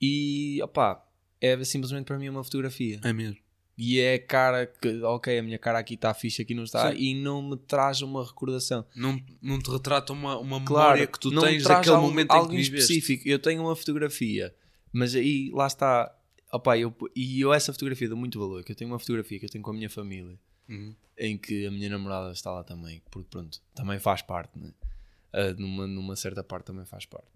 [0.00, 1.02] e opá,
[1.40, 3.00] é simplesmente para mim uma fotografia.
[3.02, 3.36] É mesmo.
[3.76, 6.92] E é a cara que, ok, a minha cara aqui está fixe, aqui não está,
[6.92, 6.96] Sim.
[6.98, 8.86] e não me traz uma recordação.
[8.94, 12.56] Não, não te retrata uma, uma Claro, memória que tu tens daquele momento algo em
[12.56, 13.26] que específico.
[13.28, 14.54] Eu tenho uma fotografia,
[14.92, 16.14] mas aí lá está.
[16.56, 18.62] Opá, eu, e eu essa fotografia dou muito valor.
[18.62, 20.38] Que eu tenho uma fotografia que eu tenho com a minha família
[20.68, 20.94] Uhum.
[21.18, 24.72] em que a minha namorada está lá também, porque pronto, também faz parte, né?
[25.32, 27.28] Ah, numa, numa certa parte também faz parte.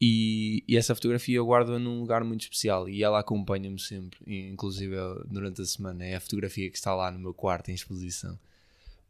[0.00, 4.18] E, e essa fotografia eu guardo-a num lugar muito especial e ela acompanha-me sempre,
[4.50, 4.94] inclusive
[5.26, 6.04] durante a semana.
[6.04, 8.38] É a fotografia que está lá no meu quarto em exposição,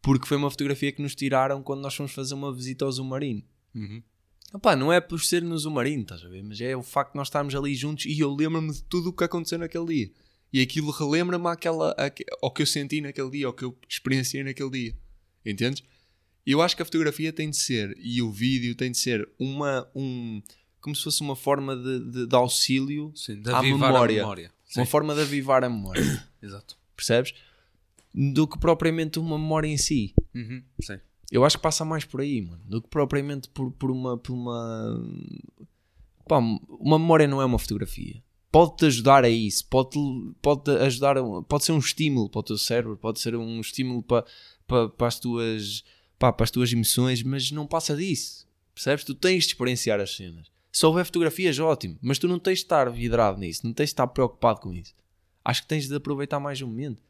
[0.00, 3.42] porque foi uma fotografia que nos tiraram quando nós fomos fazer uma visita ao Zumarino.
[3.74, 4.02] Uhum.
[4.52, 6.42] Opá, não é por ser no Zumarino, estás a ver?
[6.42, 9.12] Mas é o facto de nós estarmos ali juntos e eu lembro-me de tudo o
[9.12, 10.10] que aconteceu naquele dia.
[10.52, 14.42] E aquilo relembra-me àquela, àque- ao que eu senti naquele dia, ao que eu experienciei
[14.42, 14.96] naquele dia.
[15.46, 15.82] Entendes?
[16.44, 19.88] Eu acho que a fotografia tem de ser, e o vídeo tem de ser, uma,
[19.94, 20.42] um,
[20.80, 24.16] como se fosse uma forma de, de, de auxílio, Sim, de À memória.
[24.22, 24.52] memória.
[24.76, 26.02] Uma forma de avivar a memória.
[26.42, 26.76] exato.
[26.96, 27.32] Percebes?
[28.12, 30.12] Do que propriamente uma memória em si.
[30.34, 30.62] Uhum.
[30.82, 30.98] Sim.
[31.30, 34.18] Eu acho que passa mais por aí, mano, do que propriamente por, por uma.
[34.18, 35.02] Por uma...
[36.26, 38.22] Pá, uma memória não é uma fotografia.
[38.50, 39.96] Pode-te ajudar a isso, pode,
[40.42, 41.16] pode ajudar,
[41.48, 44.24] pode ser um estímulo para o teu cérebro, pode ser um estímulo para,
[44.66, 45.84] para, para as tuas
[46.20, 48.46] pá, para as tuas emoções, mas não passa disso.
[48.74, 49.04] Percebes?
[49.04, 50.48] Tu tens de experienciar as cenas.
[50.70, 53.92] Se houver fotografias, ótimo, mas tu não tens de estar vidrado nisso, não tens de
[53.92, 54.94] estar preocupado com isso.
[55.44, 57.02] Acho que tens de aproveitar mais o momento.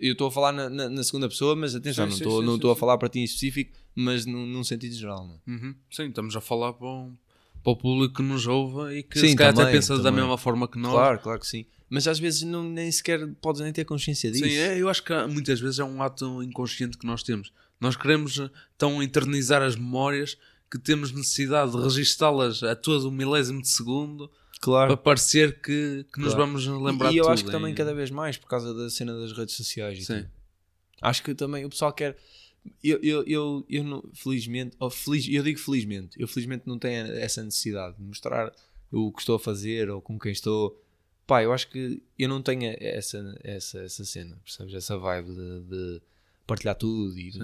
[0.00, 2.76] Eu estou a falar na, na- na segunda pessoa, mas atenção, Sim, não estou a
[2.76, 5.26] falar para ti em específico, mas num, num sentido geral.
[5.26, 5.34] Não?
[5.34, 5.50] é?
[5.50, 5.74] Uhum.
[5.90, 7.14] Sim, estamos a falar para, um-
[7.62, 10.02] para o público que nos ouve e que Sim, se calhar até também, pensa da
[10.04, 10.20] também.
[10.22, 10.92] mesma forma que nós.
[10.92, 11.66] Claro, claro que sim.
[11.90, 14.44] Mas às vezes não, nem sequer podes nem ter consciência disso.
[14.44, 17.52] Sim, é, eu acho que muitas vezes é um ato inconsciente que nós temos.
[17.80, 20.38] Nós queremos eh, tão eternizar as memórias
[20.70, 24.88] que temos necessidade de registá-las a todo o milésimo de segundo claro.
[24.88, 26.46] para parecer que, que nos Claro.
[26.52, 29.18] vamos lembrar e eu de acho que também cada vez mais por causa da cena
[29.18, 29.98] das redes sociais.
[29.98, 30.14] e Sim.
[30.22, 30.30] tudo.
[31.02, 32.16] Acho que também o pessoal quer.
[32.84, 37.06] Eu, eu, eu, eu não, felizmente, ou feliz, eu digo felizmente, eu felizmente não tenho
[37.14, 38.52] essa necessidade de mostrar
[38.92, 40.78] o que estou a fazer ou com quem estou.
[41.26, 44.74] Pá, eu acho que eu não tenho essa, essa, essa cena, percebes?
[44.74, 46.02] Essa vibe de, de
[46.46, 47.38] partilhar tudo e de,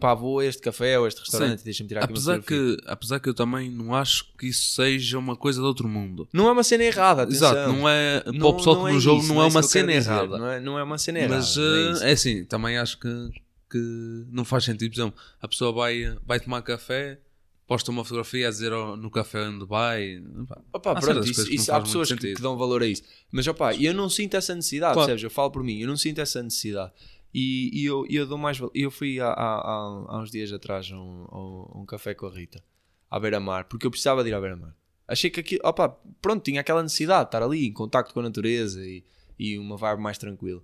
[0.00, 2.42] pá, vou a este café ou a este restaurante e deixa-me tirar aqui uma Apesar
[2.42, 6.28] que, apesar que eu também não acho que isso seja uma coisa de outro mundo.
[6.32, 7.50] Não é uma cena errada, atenção.
[7.52, 9.56] Exato, não é, para Não- o pessoal que é nos ouve, isso, não é isso
[9.56, 10.38] uma cena errada.
[10.38, 11.36] Não é, não é uma cena errada.
[11.36, 11.60] Mas é
[12.06, 13.30] eh, é assim, também acho que,
[13.70, 14.90] que não faz sentido.
[14.92, 17.20] Por exemplo, a pessoa vai, vai tomar café,
[17.66, 20.22] posta uma fotografia a dizer oh, no café onde vai.
[20.72, 23.02] Opa, há pronto, isso, isso há pessoas que, que dão valor a isso.
[23.30, 25.06] Mas opa, eu não sinto essa necessidade, Claro.
[25.06, 25.22] percebes?
[25.22, 26.92] Eu falo por mim, eu não sinto essa necessidade.
[27.40, 28.58] E, e eu, eu dou mais.
[28.74, 31.26] Eu fui há, há, há- uns dias atrás a um,
[31.82, 32.62] um- café com a Rita,
[33.10, 34.74] à beira-mar, porque eu precisava de ir à beira-mar.
[35.06, 35.88] Achei que aqui, opa,
[36.20, 39.04] pronto, tinha aquela necessidade de estar ali em contacto com a natureza e,
[39.38, 40.62] e uma vibe mais tranquila.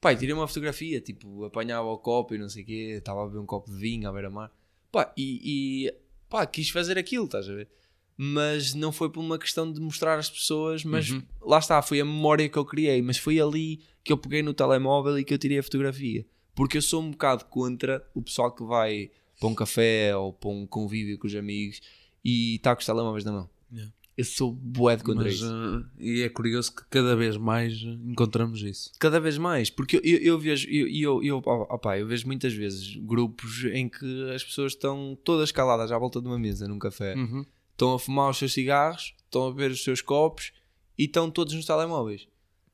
[0.00, 3.26] Pai, tirei uma fotografia, tipo, apanhava o copo e não sei o quê, estava a
[3.26, 4.50] beber um copo de vinho à beira-mar.
[4.92, 5.94] Pá, e, e
[6.28, 7.68] pá, quis fazer aquilo, estás a ver?
[8.16, 11.22] Mas não foi por uma questão de mostrar às pessoas, mas Uhum.
[11.42, 14.54] lá está, foi a memória que eu criei, mas foi ali que eu peguei no
[14.54, 16.24] telemóvel e que eu tirei a fotografia.
[16.54, 20.48] Porque eu sou um bocado contra o pessoal que vai para um café ou para
[20.48, 21.80] um convívio com os amigos
[22.24, 23.50] e está com os telemóveis na mão.
[23.70, 23.92] Yeah.
[24.16, 25.44] Eu sou bué de contra Mas, isso.
[25.44, 28.90] eh, e é curioso que cada vez mais encontramos isso.
[28.98, 32.54] Cada vez mais, porque eu, eu, eu vejo, eu, eu, eu, opá, eu vejo muitas
[32.54, 36.78] vezes grupos em que as pessoas estão todas caladas à volta de uma mesa num
[36.78, 37.44] café, Uhum.
[37.76, 40.52] Estão a fumar os seus cigarros, estão a beber os seus copos
[40.98, 42.26] e estão todos nos telemóveis.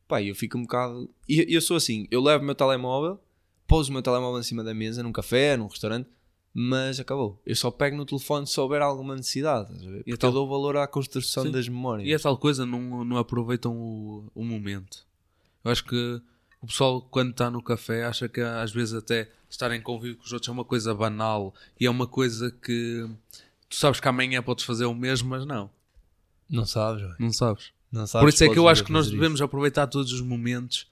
[0.07, 1.11] Pá, eu fico um bocado.
[1.29, 3.21] e Eu, eu sou assim, eu levo o meu telemóvel,
[3.67, 6.09] pouso o meu telemóvel em cima da mesa, num café, num restaurante,
[6.55, 7.41] mas acabou.
[7.45, 9.73] Eu só pego no telefone se houver alguma necessidade.
[9.73, 9.91] a?
[9.97, 11.51] Porque então- eu dou valor à construção Sim.
[11.51, 12.09] das memórias.
[12.09, 15.05] E é tal coisa, não, não aproveitam o, o momento.
[15.65, 16.21] Eu acho que
[16.61, 20.25] o pessoal, quando está no café, acha que às vezes até estar em convívio com
[20.25, 23.09] os outros é uma coisa banal e é uma coisa que
[23.73, 25.71] tu sabes que amanhã podes fazer o mesmo, mas não,
[26.49, 27.17] Não sabes, velho.
[27.19, 27.73] não sabes.
[27.91, 29.21] Não sabes Por isso é que eu acho que nós fazer isso.
[29.21, 30.91] devemos aproveitar todos os momentos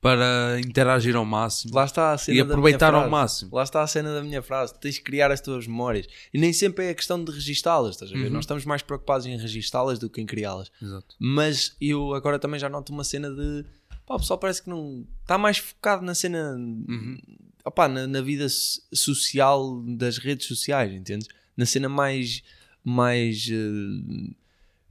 [0.00, 3.54] para interagir ao máximo Lá está a cena e da aproveitar minha ao máximo.
[3.56, 4.74] Lá está a cena da minha frase.
[4.78, 6.06] Tens de criar as tuas memórias.
[6.32, 8.26] E nem sempre é a questão de registá-las, estás a ver?
[8.26, 8.32] Uhum.
[8.34, 10.70] Nós estamos mais preocupados em registá-las do que em criá-las.
[10.82, 11.14] Exato.
[11.18, 13.64] Mas eu agora também já noto uma cena de.
[14.06, 15.06] Pá, o pessoal parece que não.
[15.22, 16.54] Está mais focado na cena.
[16.54, 17.18] Uhum.
[17.64, 21.28] opá, na, na vida so- social das redes sociais, entendes?
[21.56, 22.42] Na cena mais.
[22.82, 24.34] mais eh,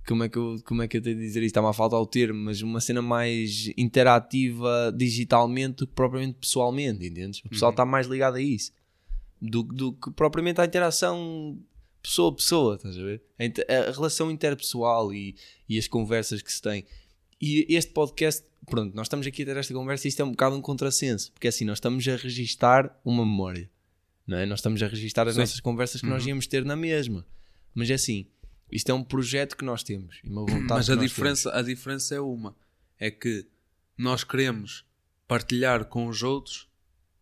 [0.08, 1.47] como, é que eu, como é que eu tenho de dizer isto?
[1.52, 7.05] Está-me a faltar o termo, mas uma cena mais interativa digitalmente do que propriamente pessoalmente,
[7.05, 7.39] entendes?
[7.45, 7.74] O pessoal Uhum.
[7.74, 8.72] está mais ligado a isso
[9.43, 11.59] do, do que propriamente à interação
[12.01, 13.22] pessoa a pessoa, estás a ver?
[13.39, 15.36] A, relação interpessoal e,
[15.68, 16.86] e as conversas que se têm.
[17.41, 20.32] E este podcast, pronto, nós estamos aqui a ter esta conversa e isto é um
[20.32, 23.70] bocado um contrassenso, porque assim, nós estamos a registar uma memória,
[24.28, 24.45] não é?
[24.45, 25.41] Nós estamos a registar as Sim.
[25.41, 26.30] nossas conversas que nós Uhum.
[26.30, 27.26] íamos ter na mesma.
[27.74, 28.28] Mas é assim,
[28.71, 31.61] isto é um projeto que nós temos e uma vontade Mas a nós diferença, a
[31.61, 32.55] diferença é uma:
[32.99, 33.45] é que
[33.97, 34.86] nós queremos
[35.28, 36.67] partilhar com os outros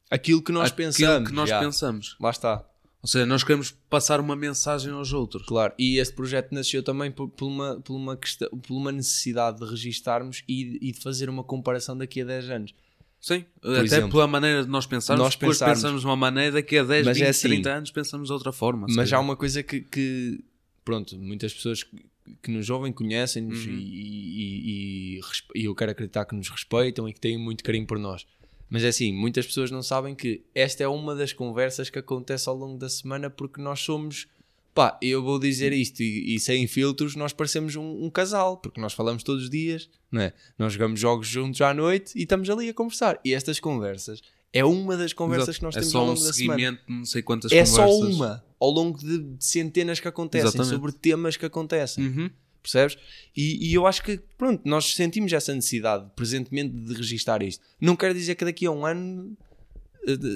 [0.09, 1.29] aquilo que nós aquilo pensamos.
[1.29, 1.59] que nós já.
[1.59, 2.15] pensamos.
[2.19, 2.67] Lá está.
[3.01, 5.43] Ou seja, nós queremos passar uma mensagem aos outros.
[5.47, 9.57] Claro, e este projeto nasceu também por, por uma, por, uma questão, por uma necessidade
[9.59, 12.75] de registarmos e, e de fazer uma comparação daqui a 10 anos.
[13.21, 15.77] Sim, até exemplo, pela maneira de nós pensarmos, nós depois pensarmos.
[15.79, 18.33] pensamos de uma maneira, daqui a 10, Mas 20, é assim, 30 anos pensamos de
[18.33, 18.87] outra forma.
[18.89, 19.21] Mas há calhar.
[19.21, 20.43] uma coisa que, que,
[20.83, 22.03] pronto, muitas pessoas que,
[22.41, 23.71] que nos ouvem conhecem-nos Uhum.
[23.73, 25.21] e, e, e,
[25.55, 28.25] e eu quero acreditar que nos respeitam e que têm muito carinho por nós.
[28.67, 32.47] Mas é assim, muitas pessoas não sabem que esta é uma das conversas que acontece
[32.49, 34.27] ao longo da semana porque nós somos,
[34.73, 38.79] pá, eu vou dizer isto e, e sem filtros, nós parecemos um, um casal, porque
[38.79, 40.33] nós falamos todos os dias, não é?
[40.57, 43.19] Nós jogamos jogos juntos à noite e estamos ali a conversar.
[43.25, 44.21] E estas conversas
[44.53, 45.59] é uma das conversas Exato.
[45.59, 47.51] que nós é temos só ao um longo da semana seguimento de não sei quantas
[47.51, 47.75] é conversas.
[47.75, 50.73] só uma ao longo de, centenas que acontecem Exatamente.
[50.73, 52.29] sobre temas que acontecem, Uhum.
[52.61, 52.97] percebes?
[53.35, 57.63] E, e eu acho que, pronto, nós sentimos essa necessidade presentemente de registar isto.
[57.79, 59.35] Não quer dizer que daqui a um ano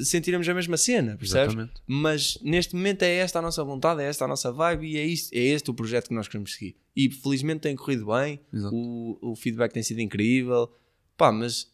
[0.03, 1.53] sentiremos a mesma cena, percebes?
[1.53, 1.74] Exatamente.
[1.88, 5.05] Mas neste momento é esta a nossa vontade, é esta a nossa vibe e é,
[5.05, 6.76] isto, é este o projeto que nós queremos seguir.
[6.95, 8.76] E felizmente tem corrido bem, Exato.
[8.76, 10.72] o, o feedback tem sido incrível,
[11.18, 11.72] pá, mas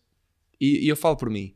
[0.60, 1.54] e, e eu falo por mim.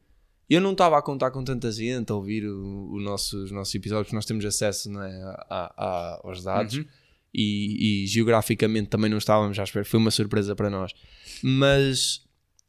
[0.49, 3.73] Eu não estava a contar com tanta gente a ouvir o, o nosso- os nossos
[3.73, 6.85] episódios, porque nós temos acesso é, a- a- aos dados Uhum.
[7.33, 10.93] e, e geograficamente também não estávamos à espera, foi uma surpresa para nós.
[11.41, 12.21] Mas,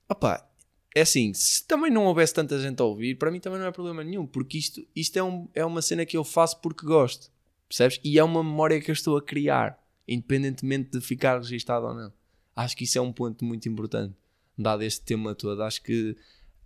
[0.09, 0.49] opá,
[0.97, 3.71] é assim, se também não houvesse tanta gente a ouvir, para mim também não é
[3.71, 7.31] problema nenhum, porque isto, isto é, um- é uma cena que eu faço porque gosto,
[7.69, 8.01] percebes?
[8.03, 9.79] E é uma memória que eu estou a criar,
[10.09, 12.11] independentemente de ficar registado ou não.
[12.55, 14.15] Acho que isso é um ponto muito importante,
[14.57, 15.63] dado este tema todo.
[15.63, 16.17] Acho que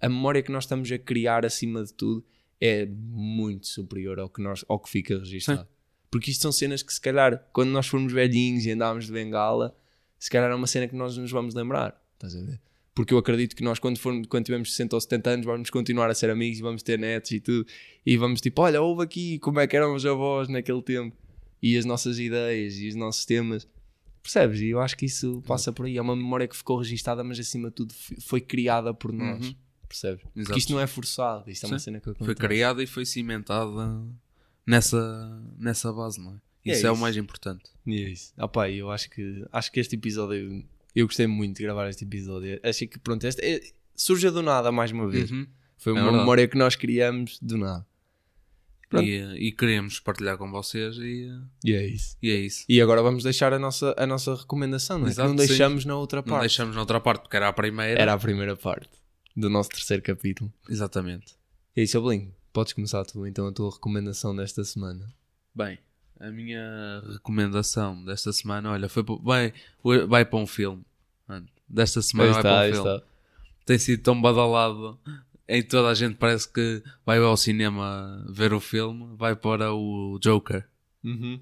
[0.00, 2.24] a memória que nós estamos a criar acima de tudo
[2.60, 5.66] é muito superior ao que, nós, ao que fica registado.
[6.08, 9.76] Porque isto são cenas que, se calhar, quando nós formos velhinhos e andarmos de bengala,
[10.20, 12.00] se calhar é uma cena que nós nos vamos lembrar.
[12.14, 12.60] Estás a ver?
[13.00, 16.10] Porque eu acredito que nós, quando, formos, quando tivermos 60 ou 70 anos, vamos continuar
[16.10, 17.66] a ser amigos e vamos ter netos e tudo.
[18.04, 21.16] E vamos tipo, olha, houve aqui como é que eram os avós naquele tempo.
[21.62, 23.66] E as nossas ideias e os nossos temas.
[24.22, 24.60] Percebes?
[24.60, 25.96] E eu acho que isso passa por aí.
[25.96, 29.46] É uma memória que ficou registada, mas acima de tudo foi criada por nós.
[29.46, 29.54] Uhum.
[29.88, 30.22] Percebes?
[30.22, 30.58] Porque Exato.
[30.58, 31.50] isto não é forçado.
[31.50, 31.84] Isto é uma Sim.
[31.86, 32.26] cena que acontece.
[32.26, 34.04] Foi criada e foi cimentada
[34.66, 36.70] nessa, nessa base, não é?
[36.70, 37.00] É Isso é, o isso.
[37.00, 37.64] mais importante.
[37.86, 38.34] E é isso.
[38.36, 40.62] Ah, pá, eu acho que, acho que este episódio.
[40.94, 42.58] Eu gostei muito de gravar este episódio.
[42.62, 43.60] Achei que, pronto, este é,
[43.94, 45.30] surge do nada mais uma vez.
[45.30, 45.46] Uhum.
[45.78, 46.18] Foi É uma verdade.
[46.20, 47.86] memória que nós criamos do nada.
[48.92, 51.30] E, e queremos partilhar com vocês e,
[51.64, 52.16] E é isso.
[52.20, 52.64] e é isso.
[52.68, 55.10] E agora vamos deixar a nossa, a nossa recomendação, não é?
[55.10, 55.46] Exato, não sim.
[55.46, 56.40] deixamos na outra Não parte.
[56.40, 58.00] deixamos na outra parte porque era a primeira.
[58.00, 58.90] Era a primeira parte
[59.36, 60.52] do nosso terceiro capítulo.
[60.68, 61.34] Exatamente.
[61.76, 62.34] E é isso, Blinho.
[62.52, 65.06] Podes começar tu então a tua recomendação desta semana.
[65.54, 65.78] Bem,
[66.20, 69.52] a minha recomendação desta semana, olha, foi vai,
[70.06, 70.84] vai para um filme.
[71.26, 73.02] Mano, Desta semana vai para um filme.
[73.64, 74.98] Tem sido tão badalado
[75.50, 80.16] em toda a gente parece que vai ao cinema ver o filme, vai para o
[80.20, 80.64] Joker.
[81.02, 81.40] Uhum.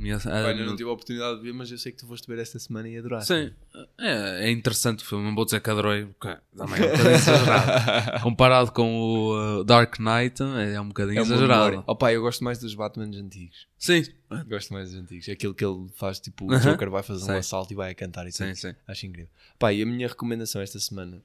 [0.00, 2.06] Minha- Pá, a- ainda não tive a oportunidade de ver, mas eu sei que tu
[2.06, 3.32] foste ver esta semana e adoraste.
[3.34, 3.52] Sim,
[3.98, 5.24] é, é interessante o filme.
[5.24, 8.22] Não vou dizer que adorei, porque também é um bocadinho exagerado.
[8.22, 11.84] Comparado com o uh, Dark Knight, é um bocadinho É exagerado.
[11.86, 13.66] Opa, eu gosto mais dos Batmans antigos.
[13.78, 14.02] Sim,
[14.48, 15.28] Gosto mais dos antigos.
[15.28, 16.58] Aquilo que ele faz, tipo, o.
[16.58, 17.36] Joker vai fazer um Sei.
[17.38, 18.74] assalto e vai a cantar e sim, sim.
[18.86, 19.30] Acho incrível.
[19.58, 21.22] Pá, e a minha recomendação esta semana,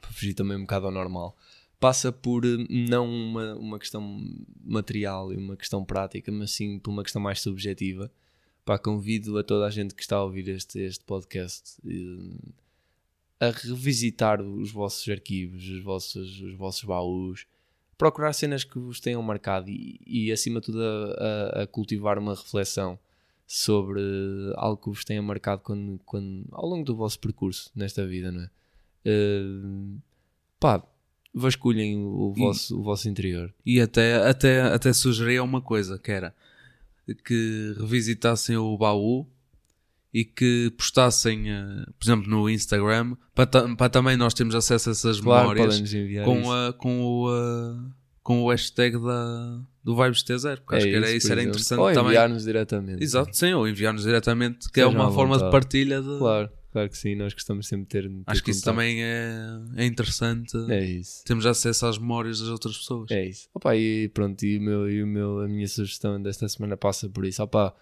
[0.00, 1.36] para fugir também um bocado ao normal,
[1.80, 4.02] passa por eh, não uma, uma questão
[4.64, 8.10] material e uma questão prática, mas sim por uma questão mais subjetiva.
[8.64, 12.52] Pá, convido a toda a gente que está a ouvir este, este podcast eh,
[13.40, 17.46] a revisitar os vossos arquivos, os vossos, os vossos baús,
[17.98, 22.34] procurar cenas que vos tenham marcado e, e acima de tudo, a, a- cultivar uma
[22.34, 22.98] reflexão
[23.46, 24.00] sobre
[24.56, 28.40] algo que vos tenha marcado quando, quando, ao longo do vosso percurso nesta vida, não
[28.42, 28.50] é?
[29.04, 29.98] Eh,
[30.58, 30.82] pá,
[31.34, 33.52] vasculhem o, E- vosso, o vosso interior.
[33.66, 36.34] E até, até, até sugeria uma coisa, que era
[37.26, 39.26] que revisitassem o baú
[40.12, 44.92] e que postassem, eh, por exemplo, no Instagram, para, para também nós termos acesso a
[44.92, 45.78] essas Claro, memórias
[46.24, 46.52] com, isso.
[46.52, 47.90] a, com, o, eh,
[48.22, 51.48] com o hashtag da, do Vibes T0, porque acho que era isso, por era exemplo.
[51.56, 52.06] interessante Ou também.
[52.10, 53.02] enviar-nos diretamente.
[53.02, 55.50] Exato, sim, ou enviar-nos diretamente, que é Sejam uma à forma de vontade.
[55.52, 56.18] partilha de.
[56.18, 58.08] Claro, claro que sim, nós gostamos sempre de ter.
[58.08, 59.32] ter Acho que isso também é,
[59.76, 60.56] é interessante.
[60.68, 61.24] É isso.
[61.24, 63.08] Temos acesso às memórias das outras pessoas.
[63.12, 63.48] É isso.
[63.54, 67.08] Opa, e pronto, e, o meu, e o meu, a minha sugestão desta semana passa
[67.08, 67.40] por isso.
[67.44, 67.72] Opa,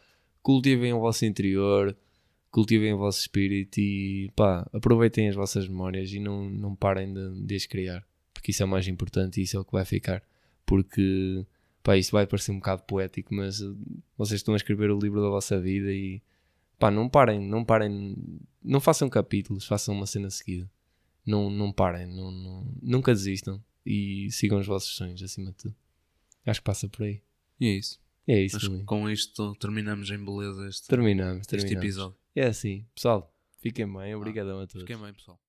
[0.43, 1.97] cultivem o vosso interior,
[2.51, 7.47] cultivem o vosso espírito e pá, aproveitem as vossas memórias e não, não parem de,
[7.47, 8.07] de as criar.
[8.35, 10.23] Porque isso é o mais importante e isso é o que vai ficar.
[10.67, 11.47] Porque
[11.83, 13.75] pá, isto vai parecer um bocado poético, mas uh,
[14.19, 16.21] vocês estão a escrever o livro da vossa vida e
[16.83, 18.17] pá, não parem, não parem,
[18.63, 20.71] não façam capítulos, façam uma cena seguida.
[21.25, 23.63] Não, não parem, não, não- nunca desistam.
[23.87, 25.75] e sigam os vossos sonhos acima de tudo.
[26.47, 27.21] Acho que passa por aí.
[27.61, 28.01] E é isso.
[28.29, 28.85] E é isso, Acho que Lili.
[28.85, 31.85] com isto terminamos em beleza este, Terminamos, este terminamos.
[31.85, 32.17] episódio.
[32.35, 34.83] É assim, pessoal, fiquem bem, obrigadão a todos.
[34.83, 35.41] Fiquem bem, pessoal.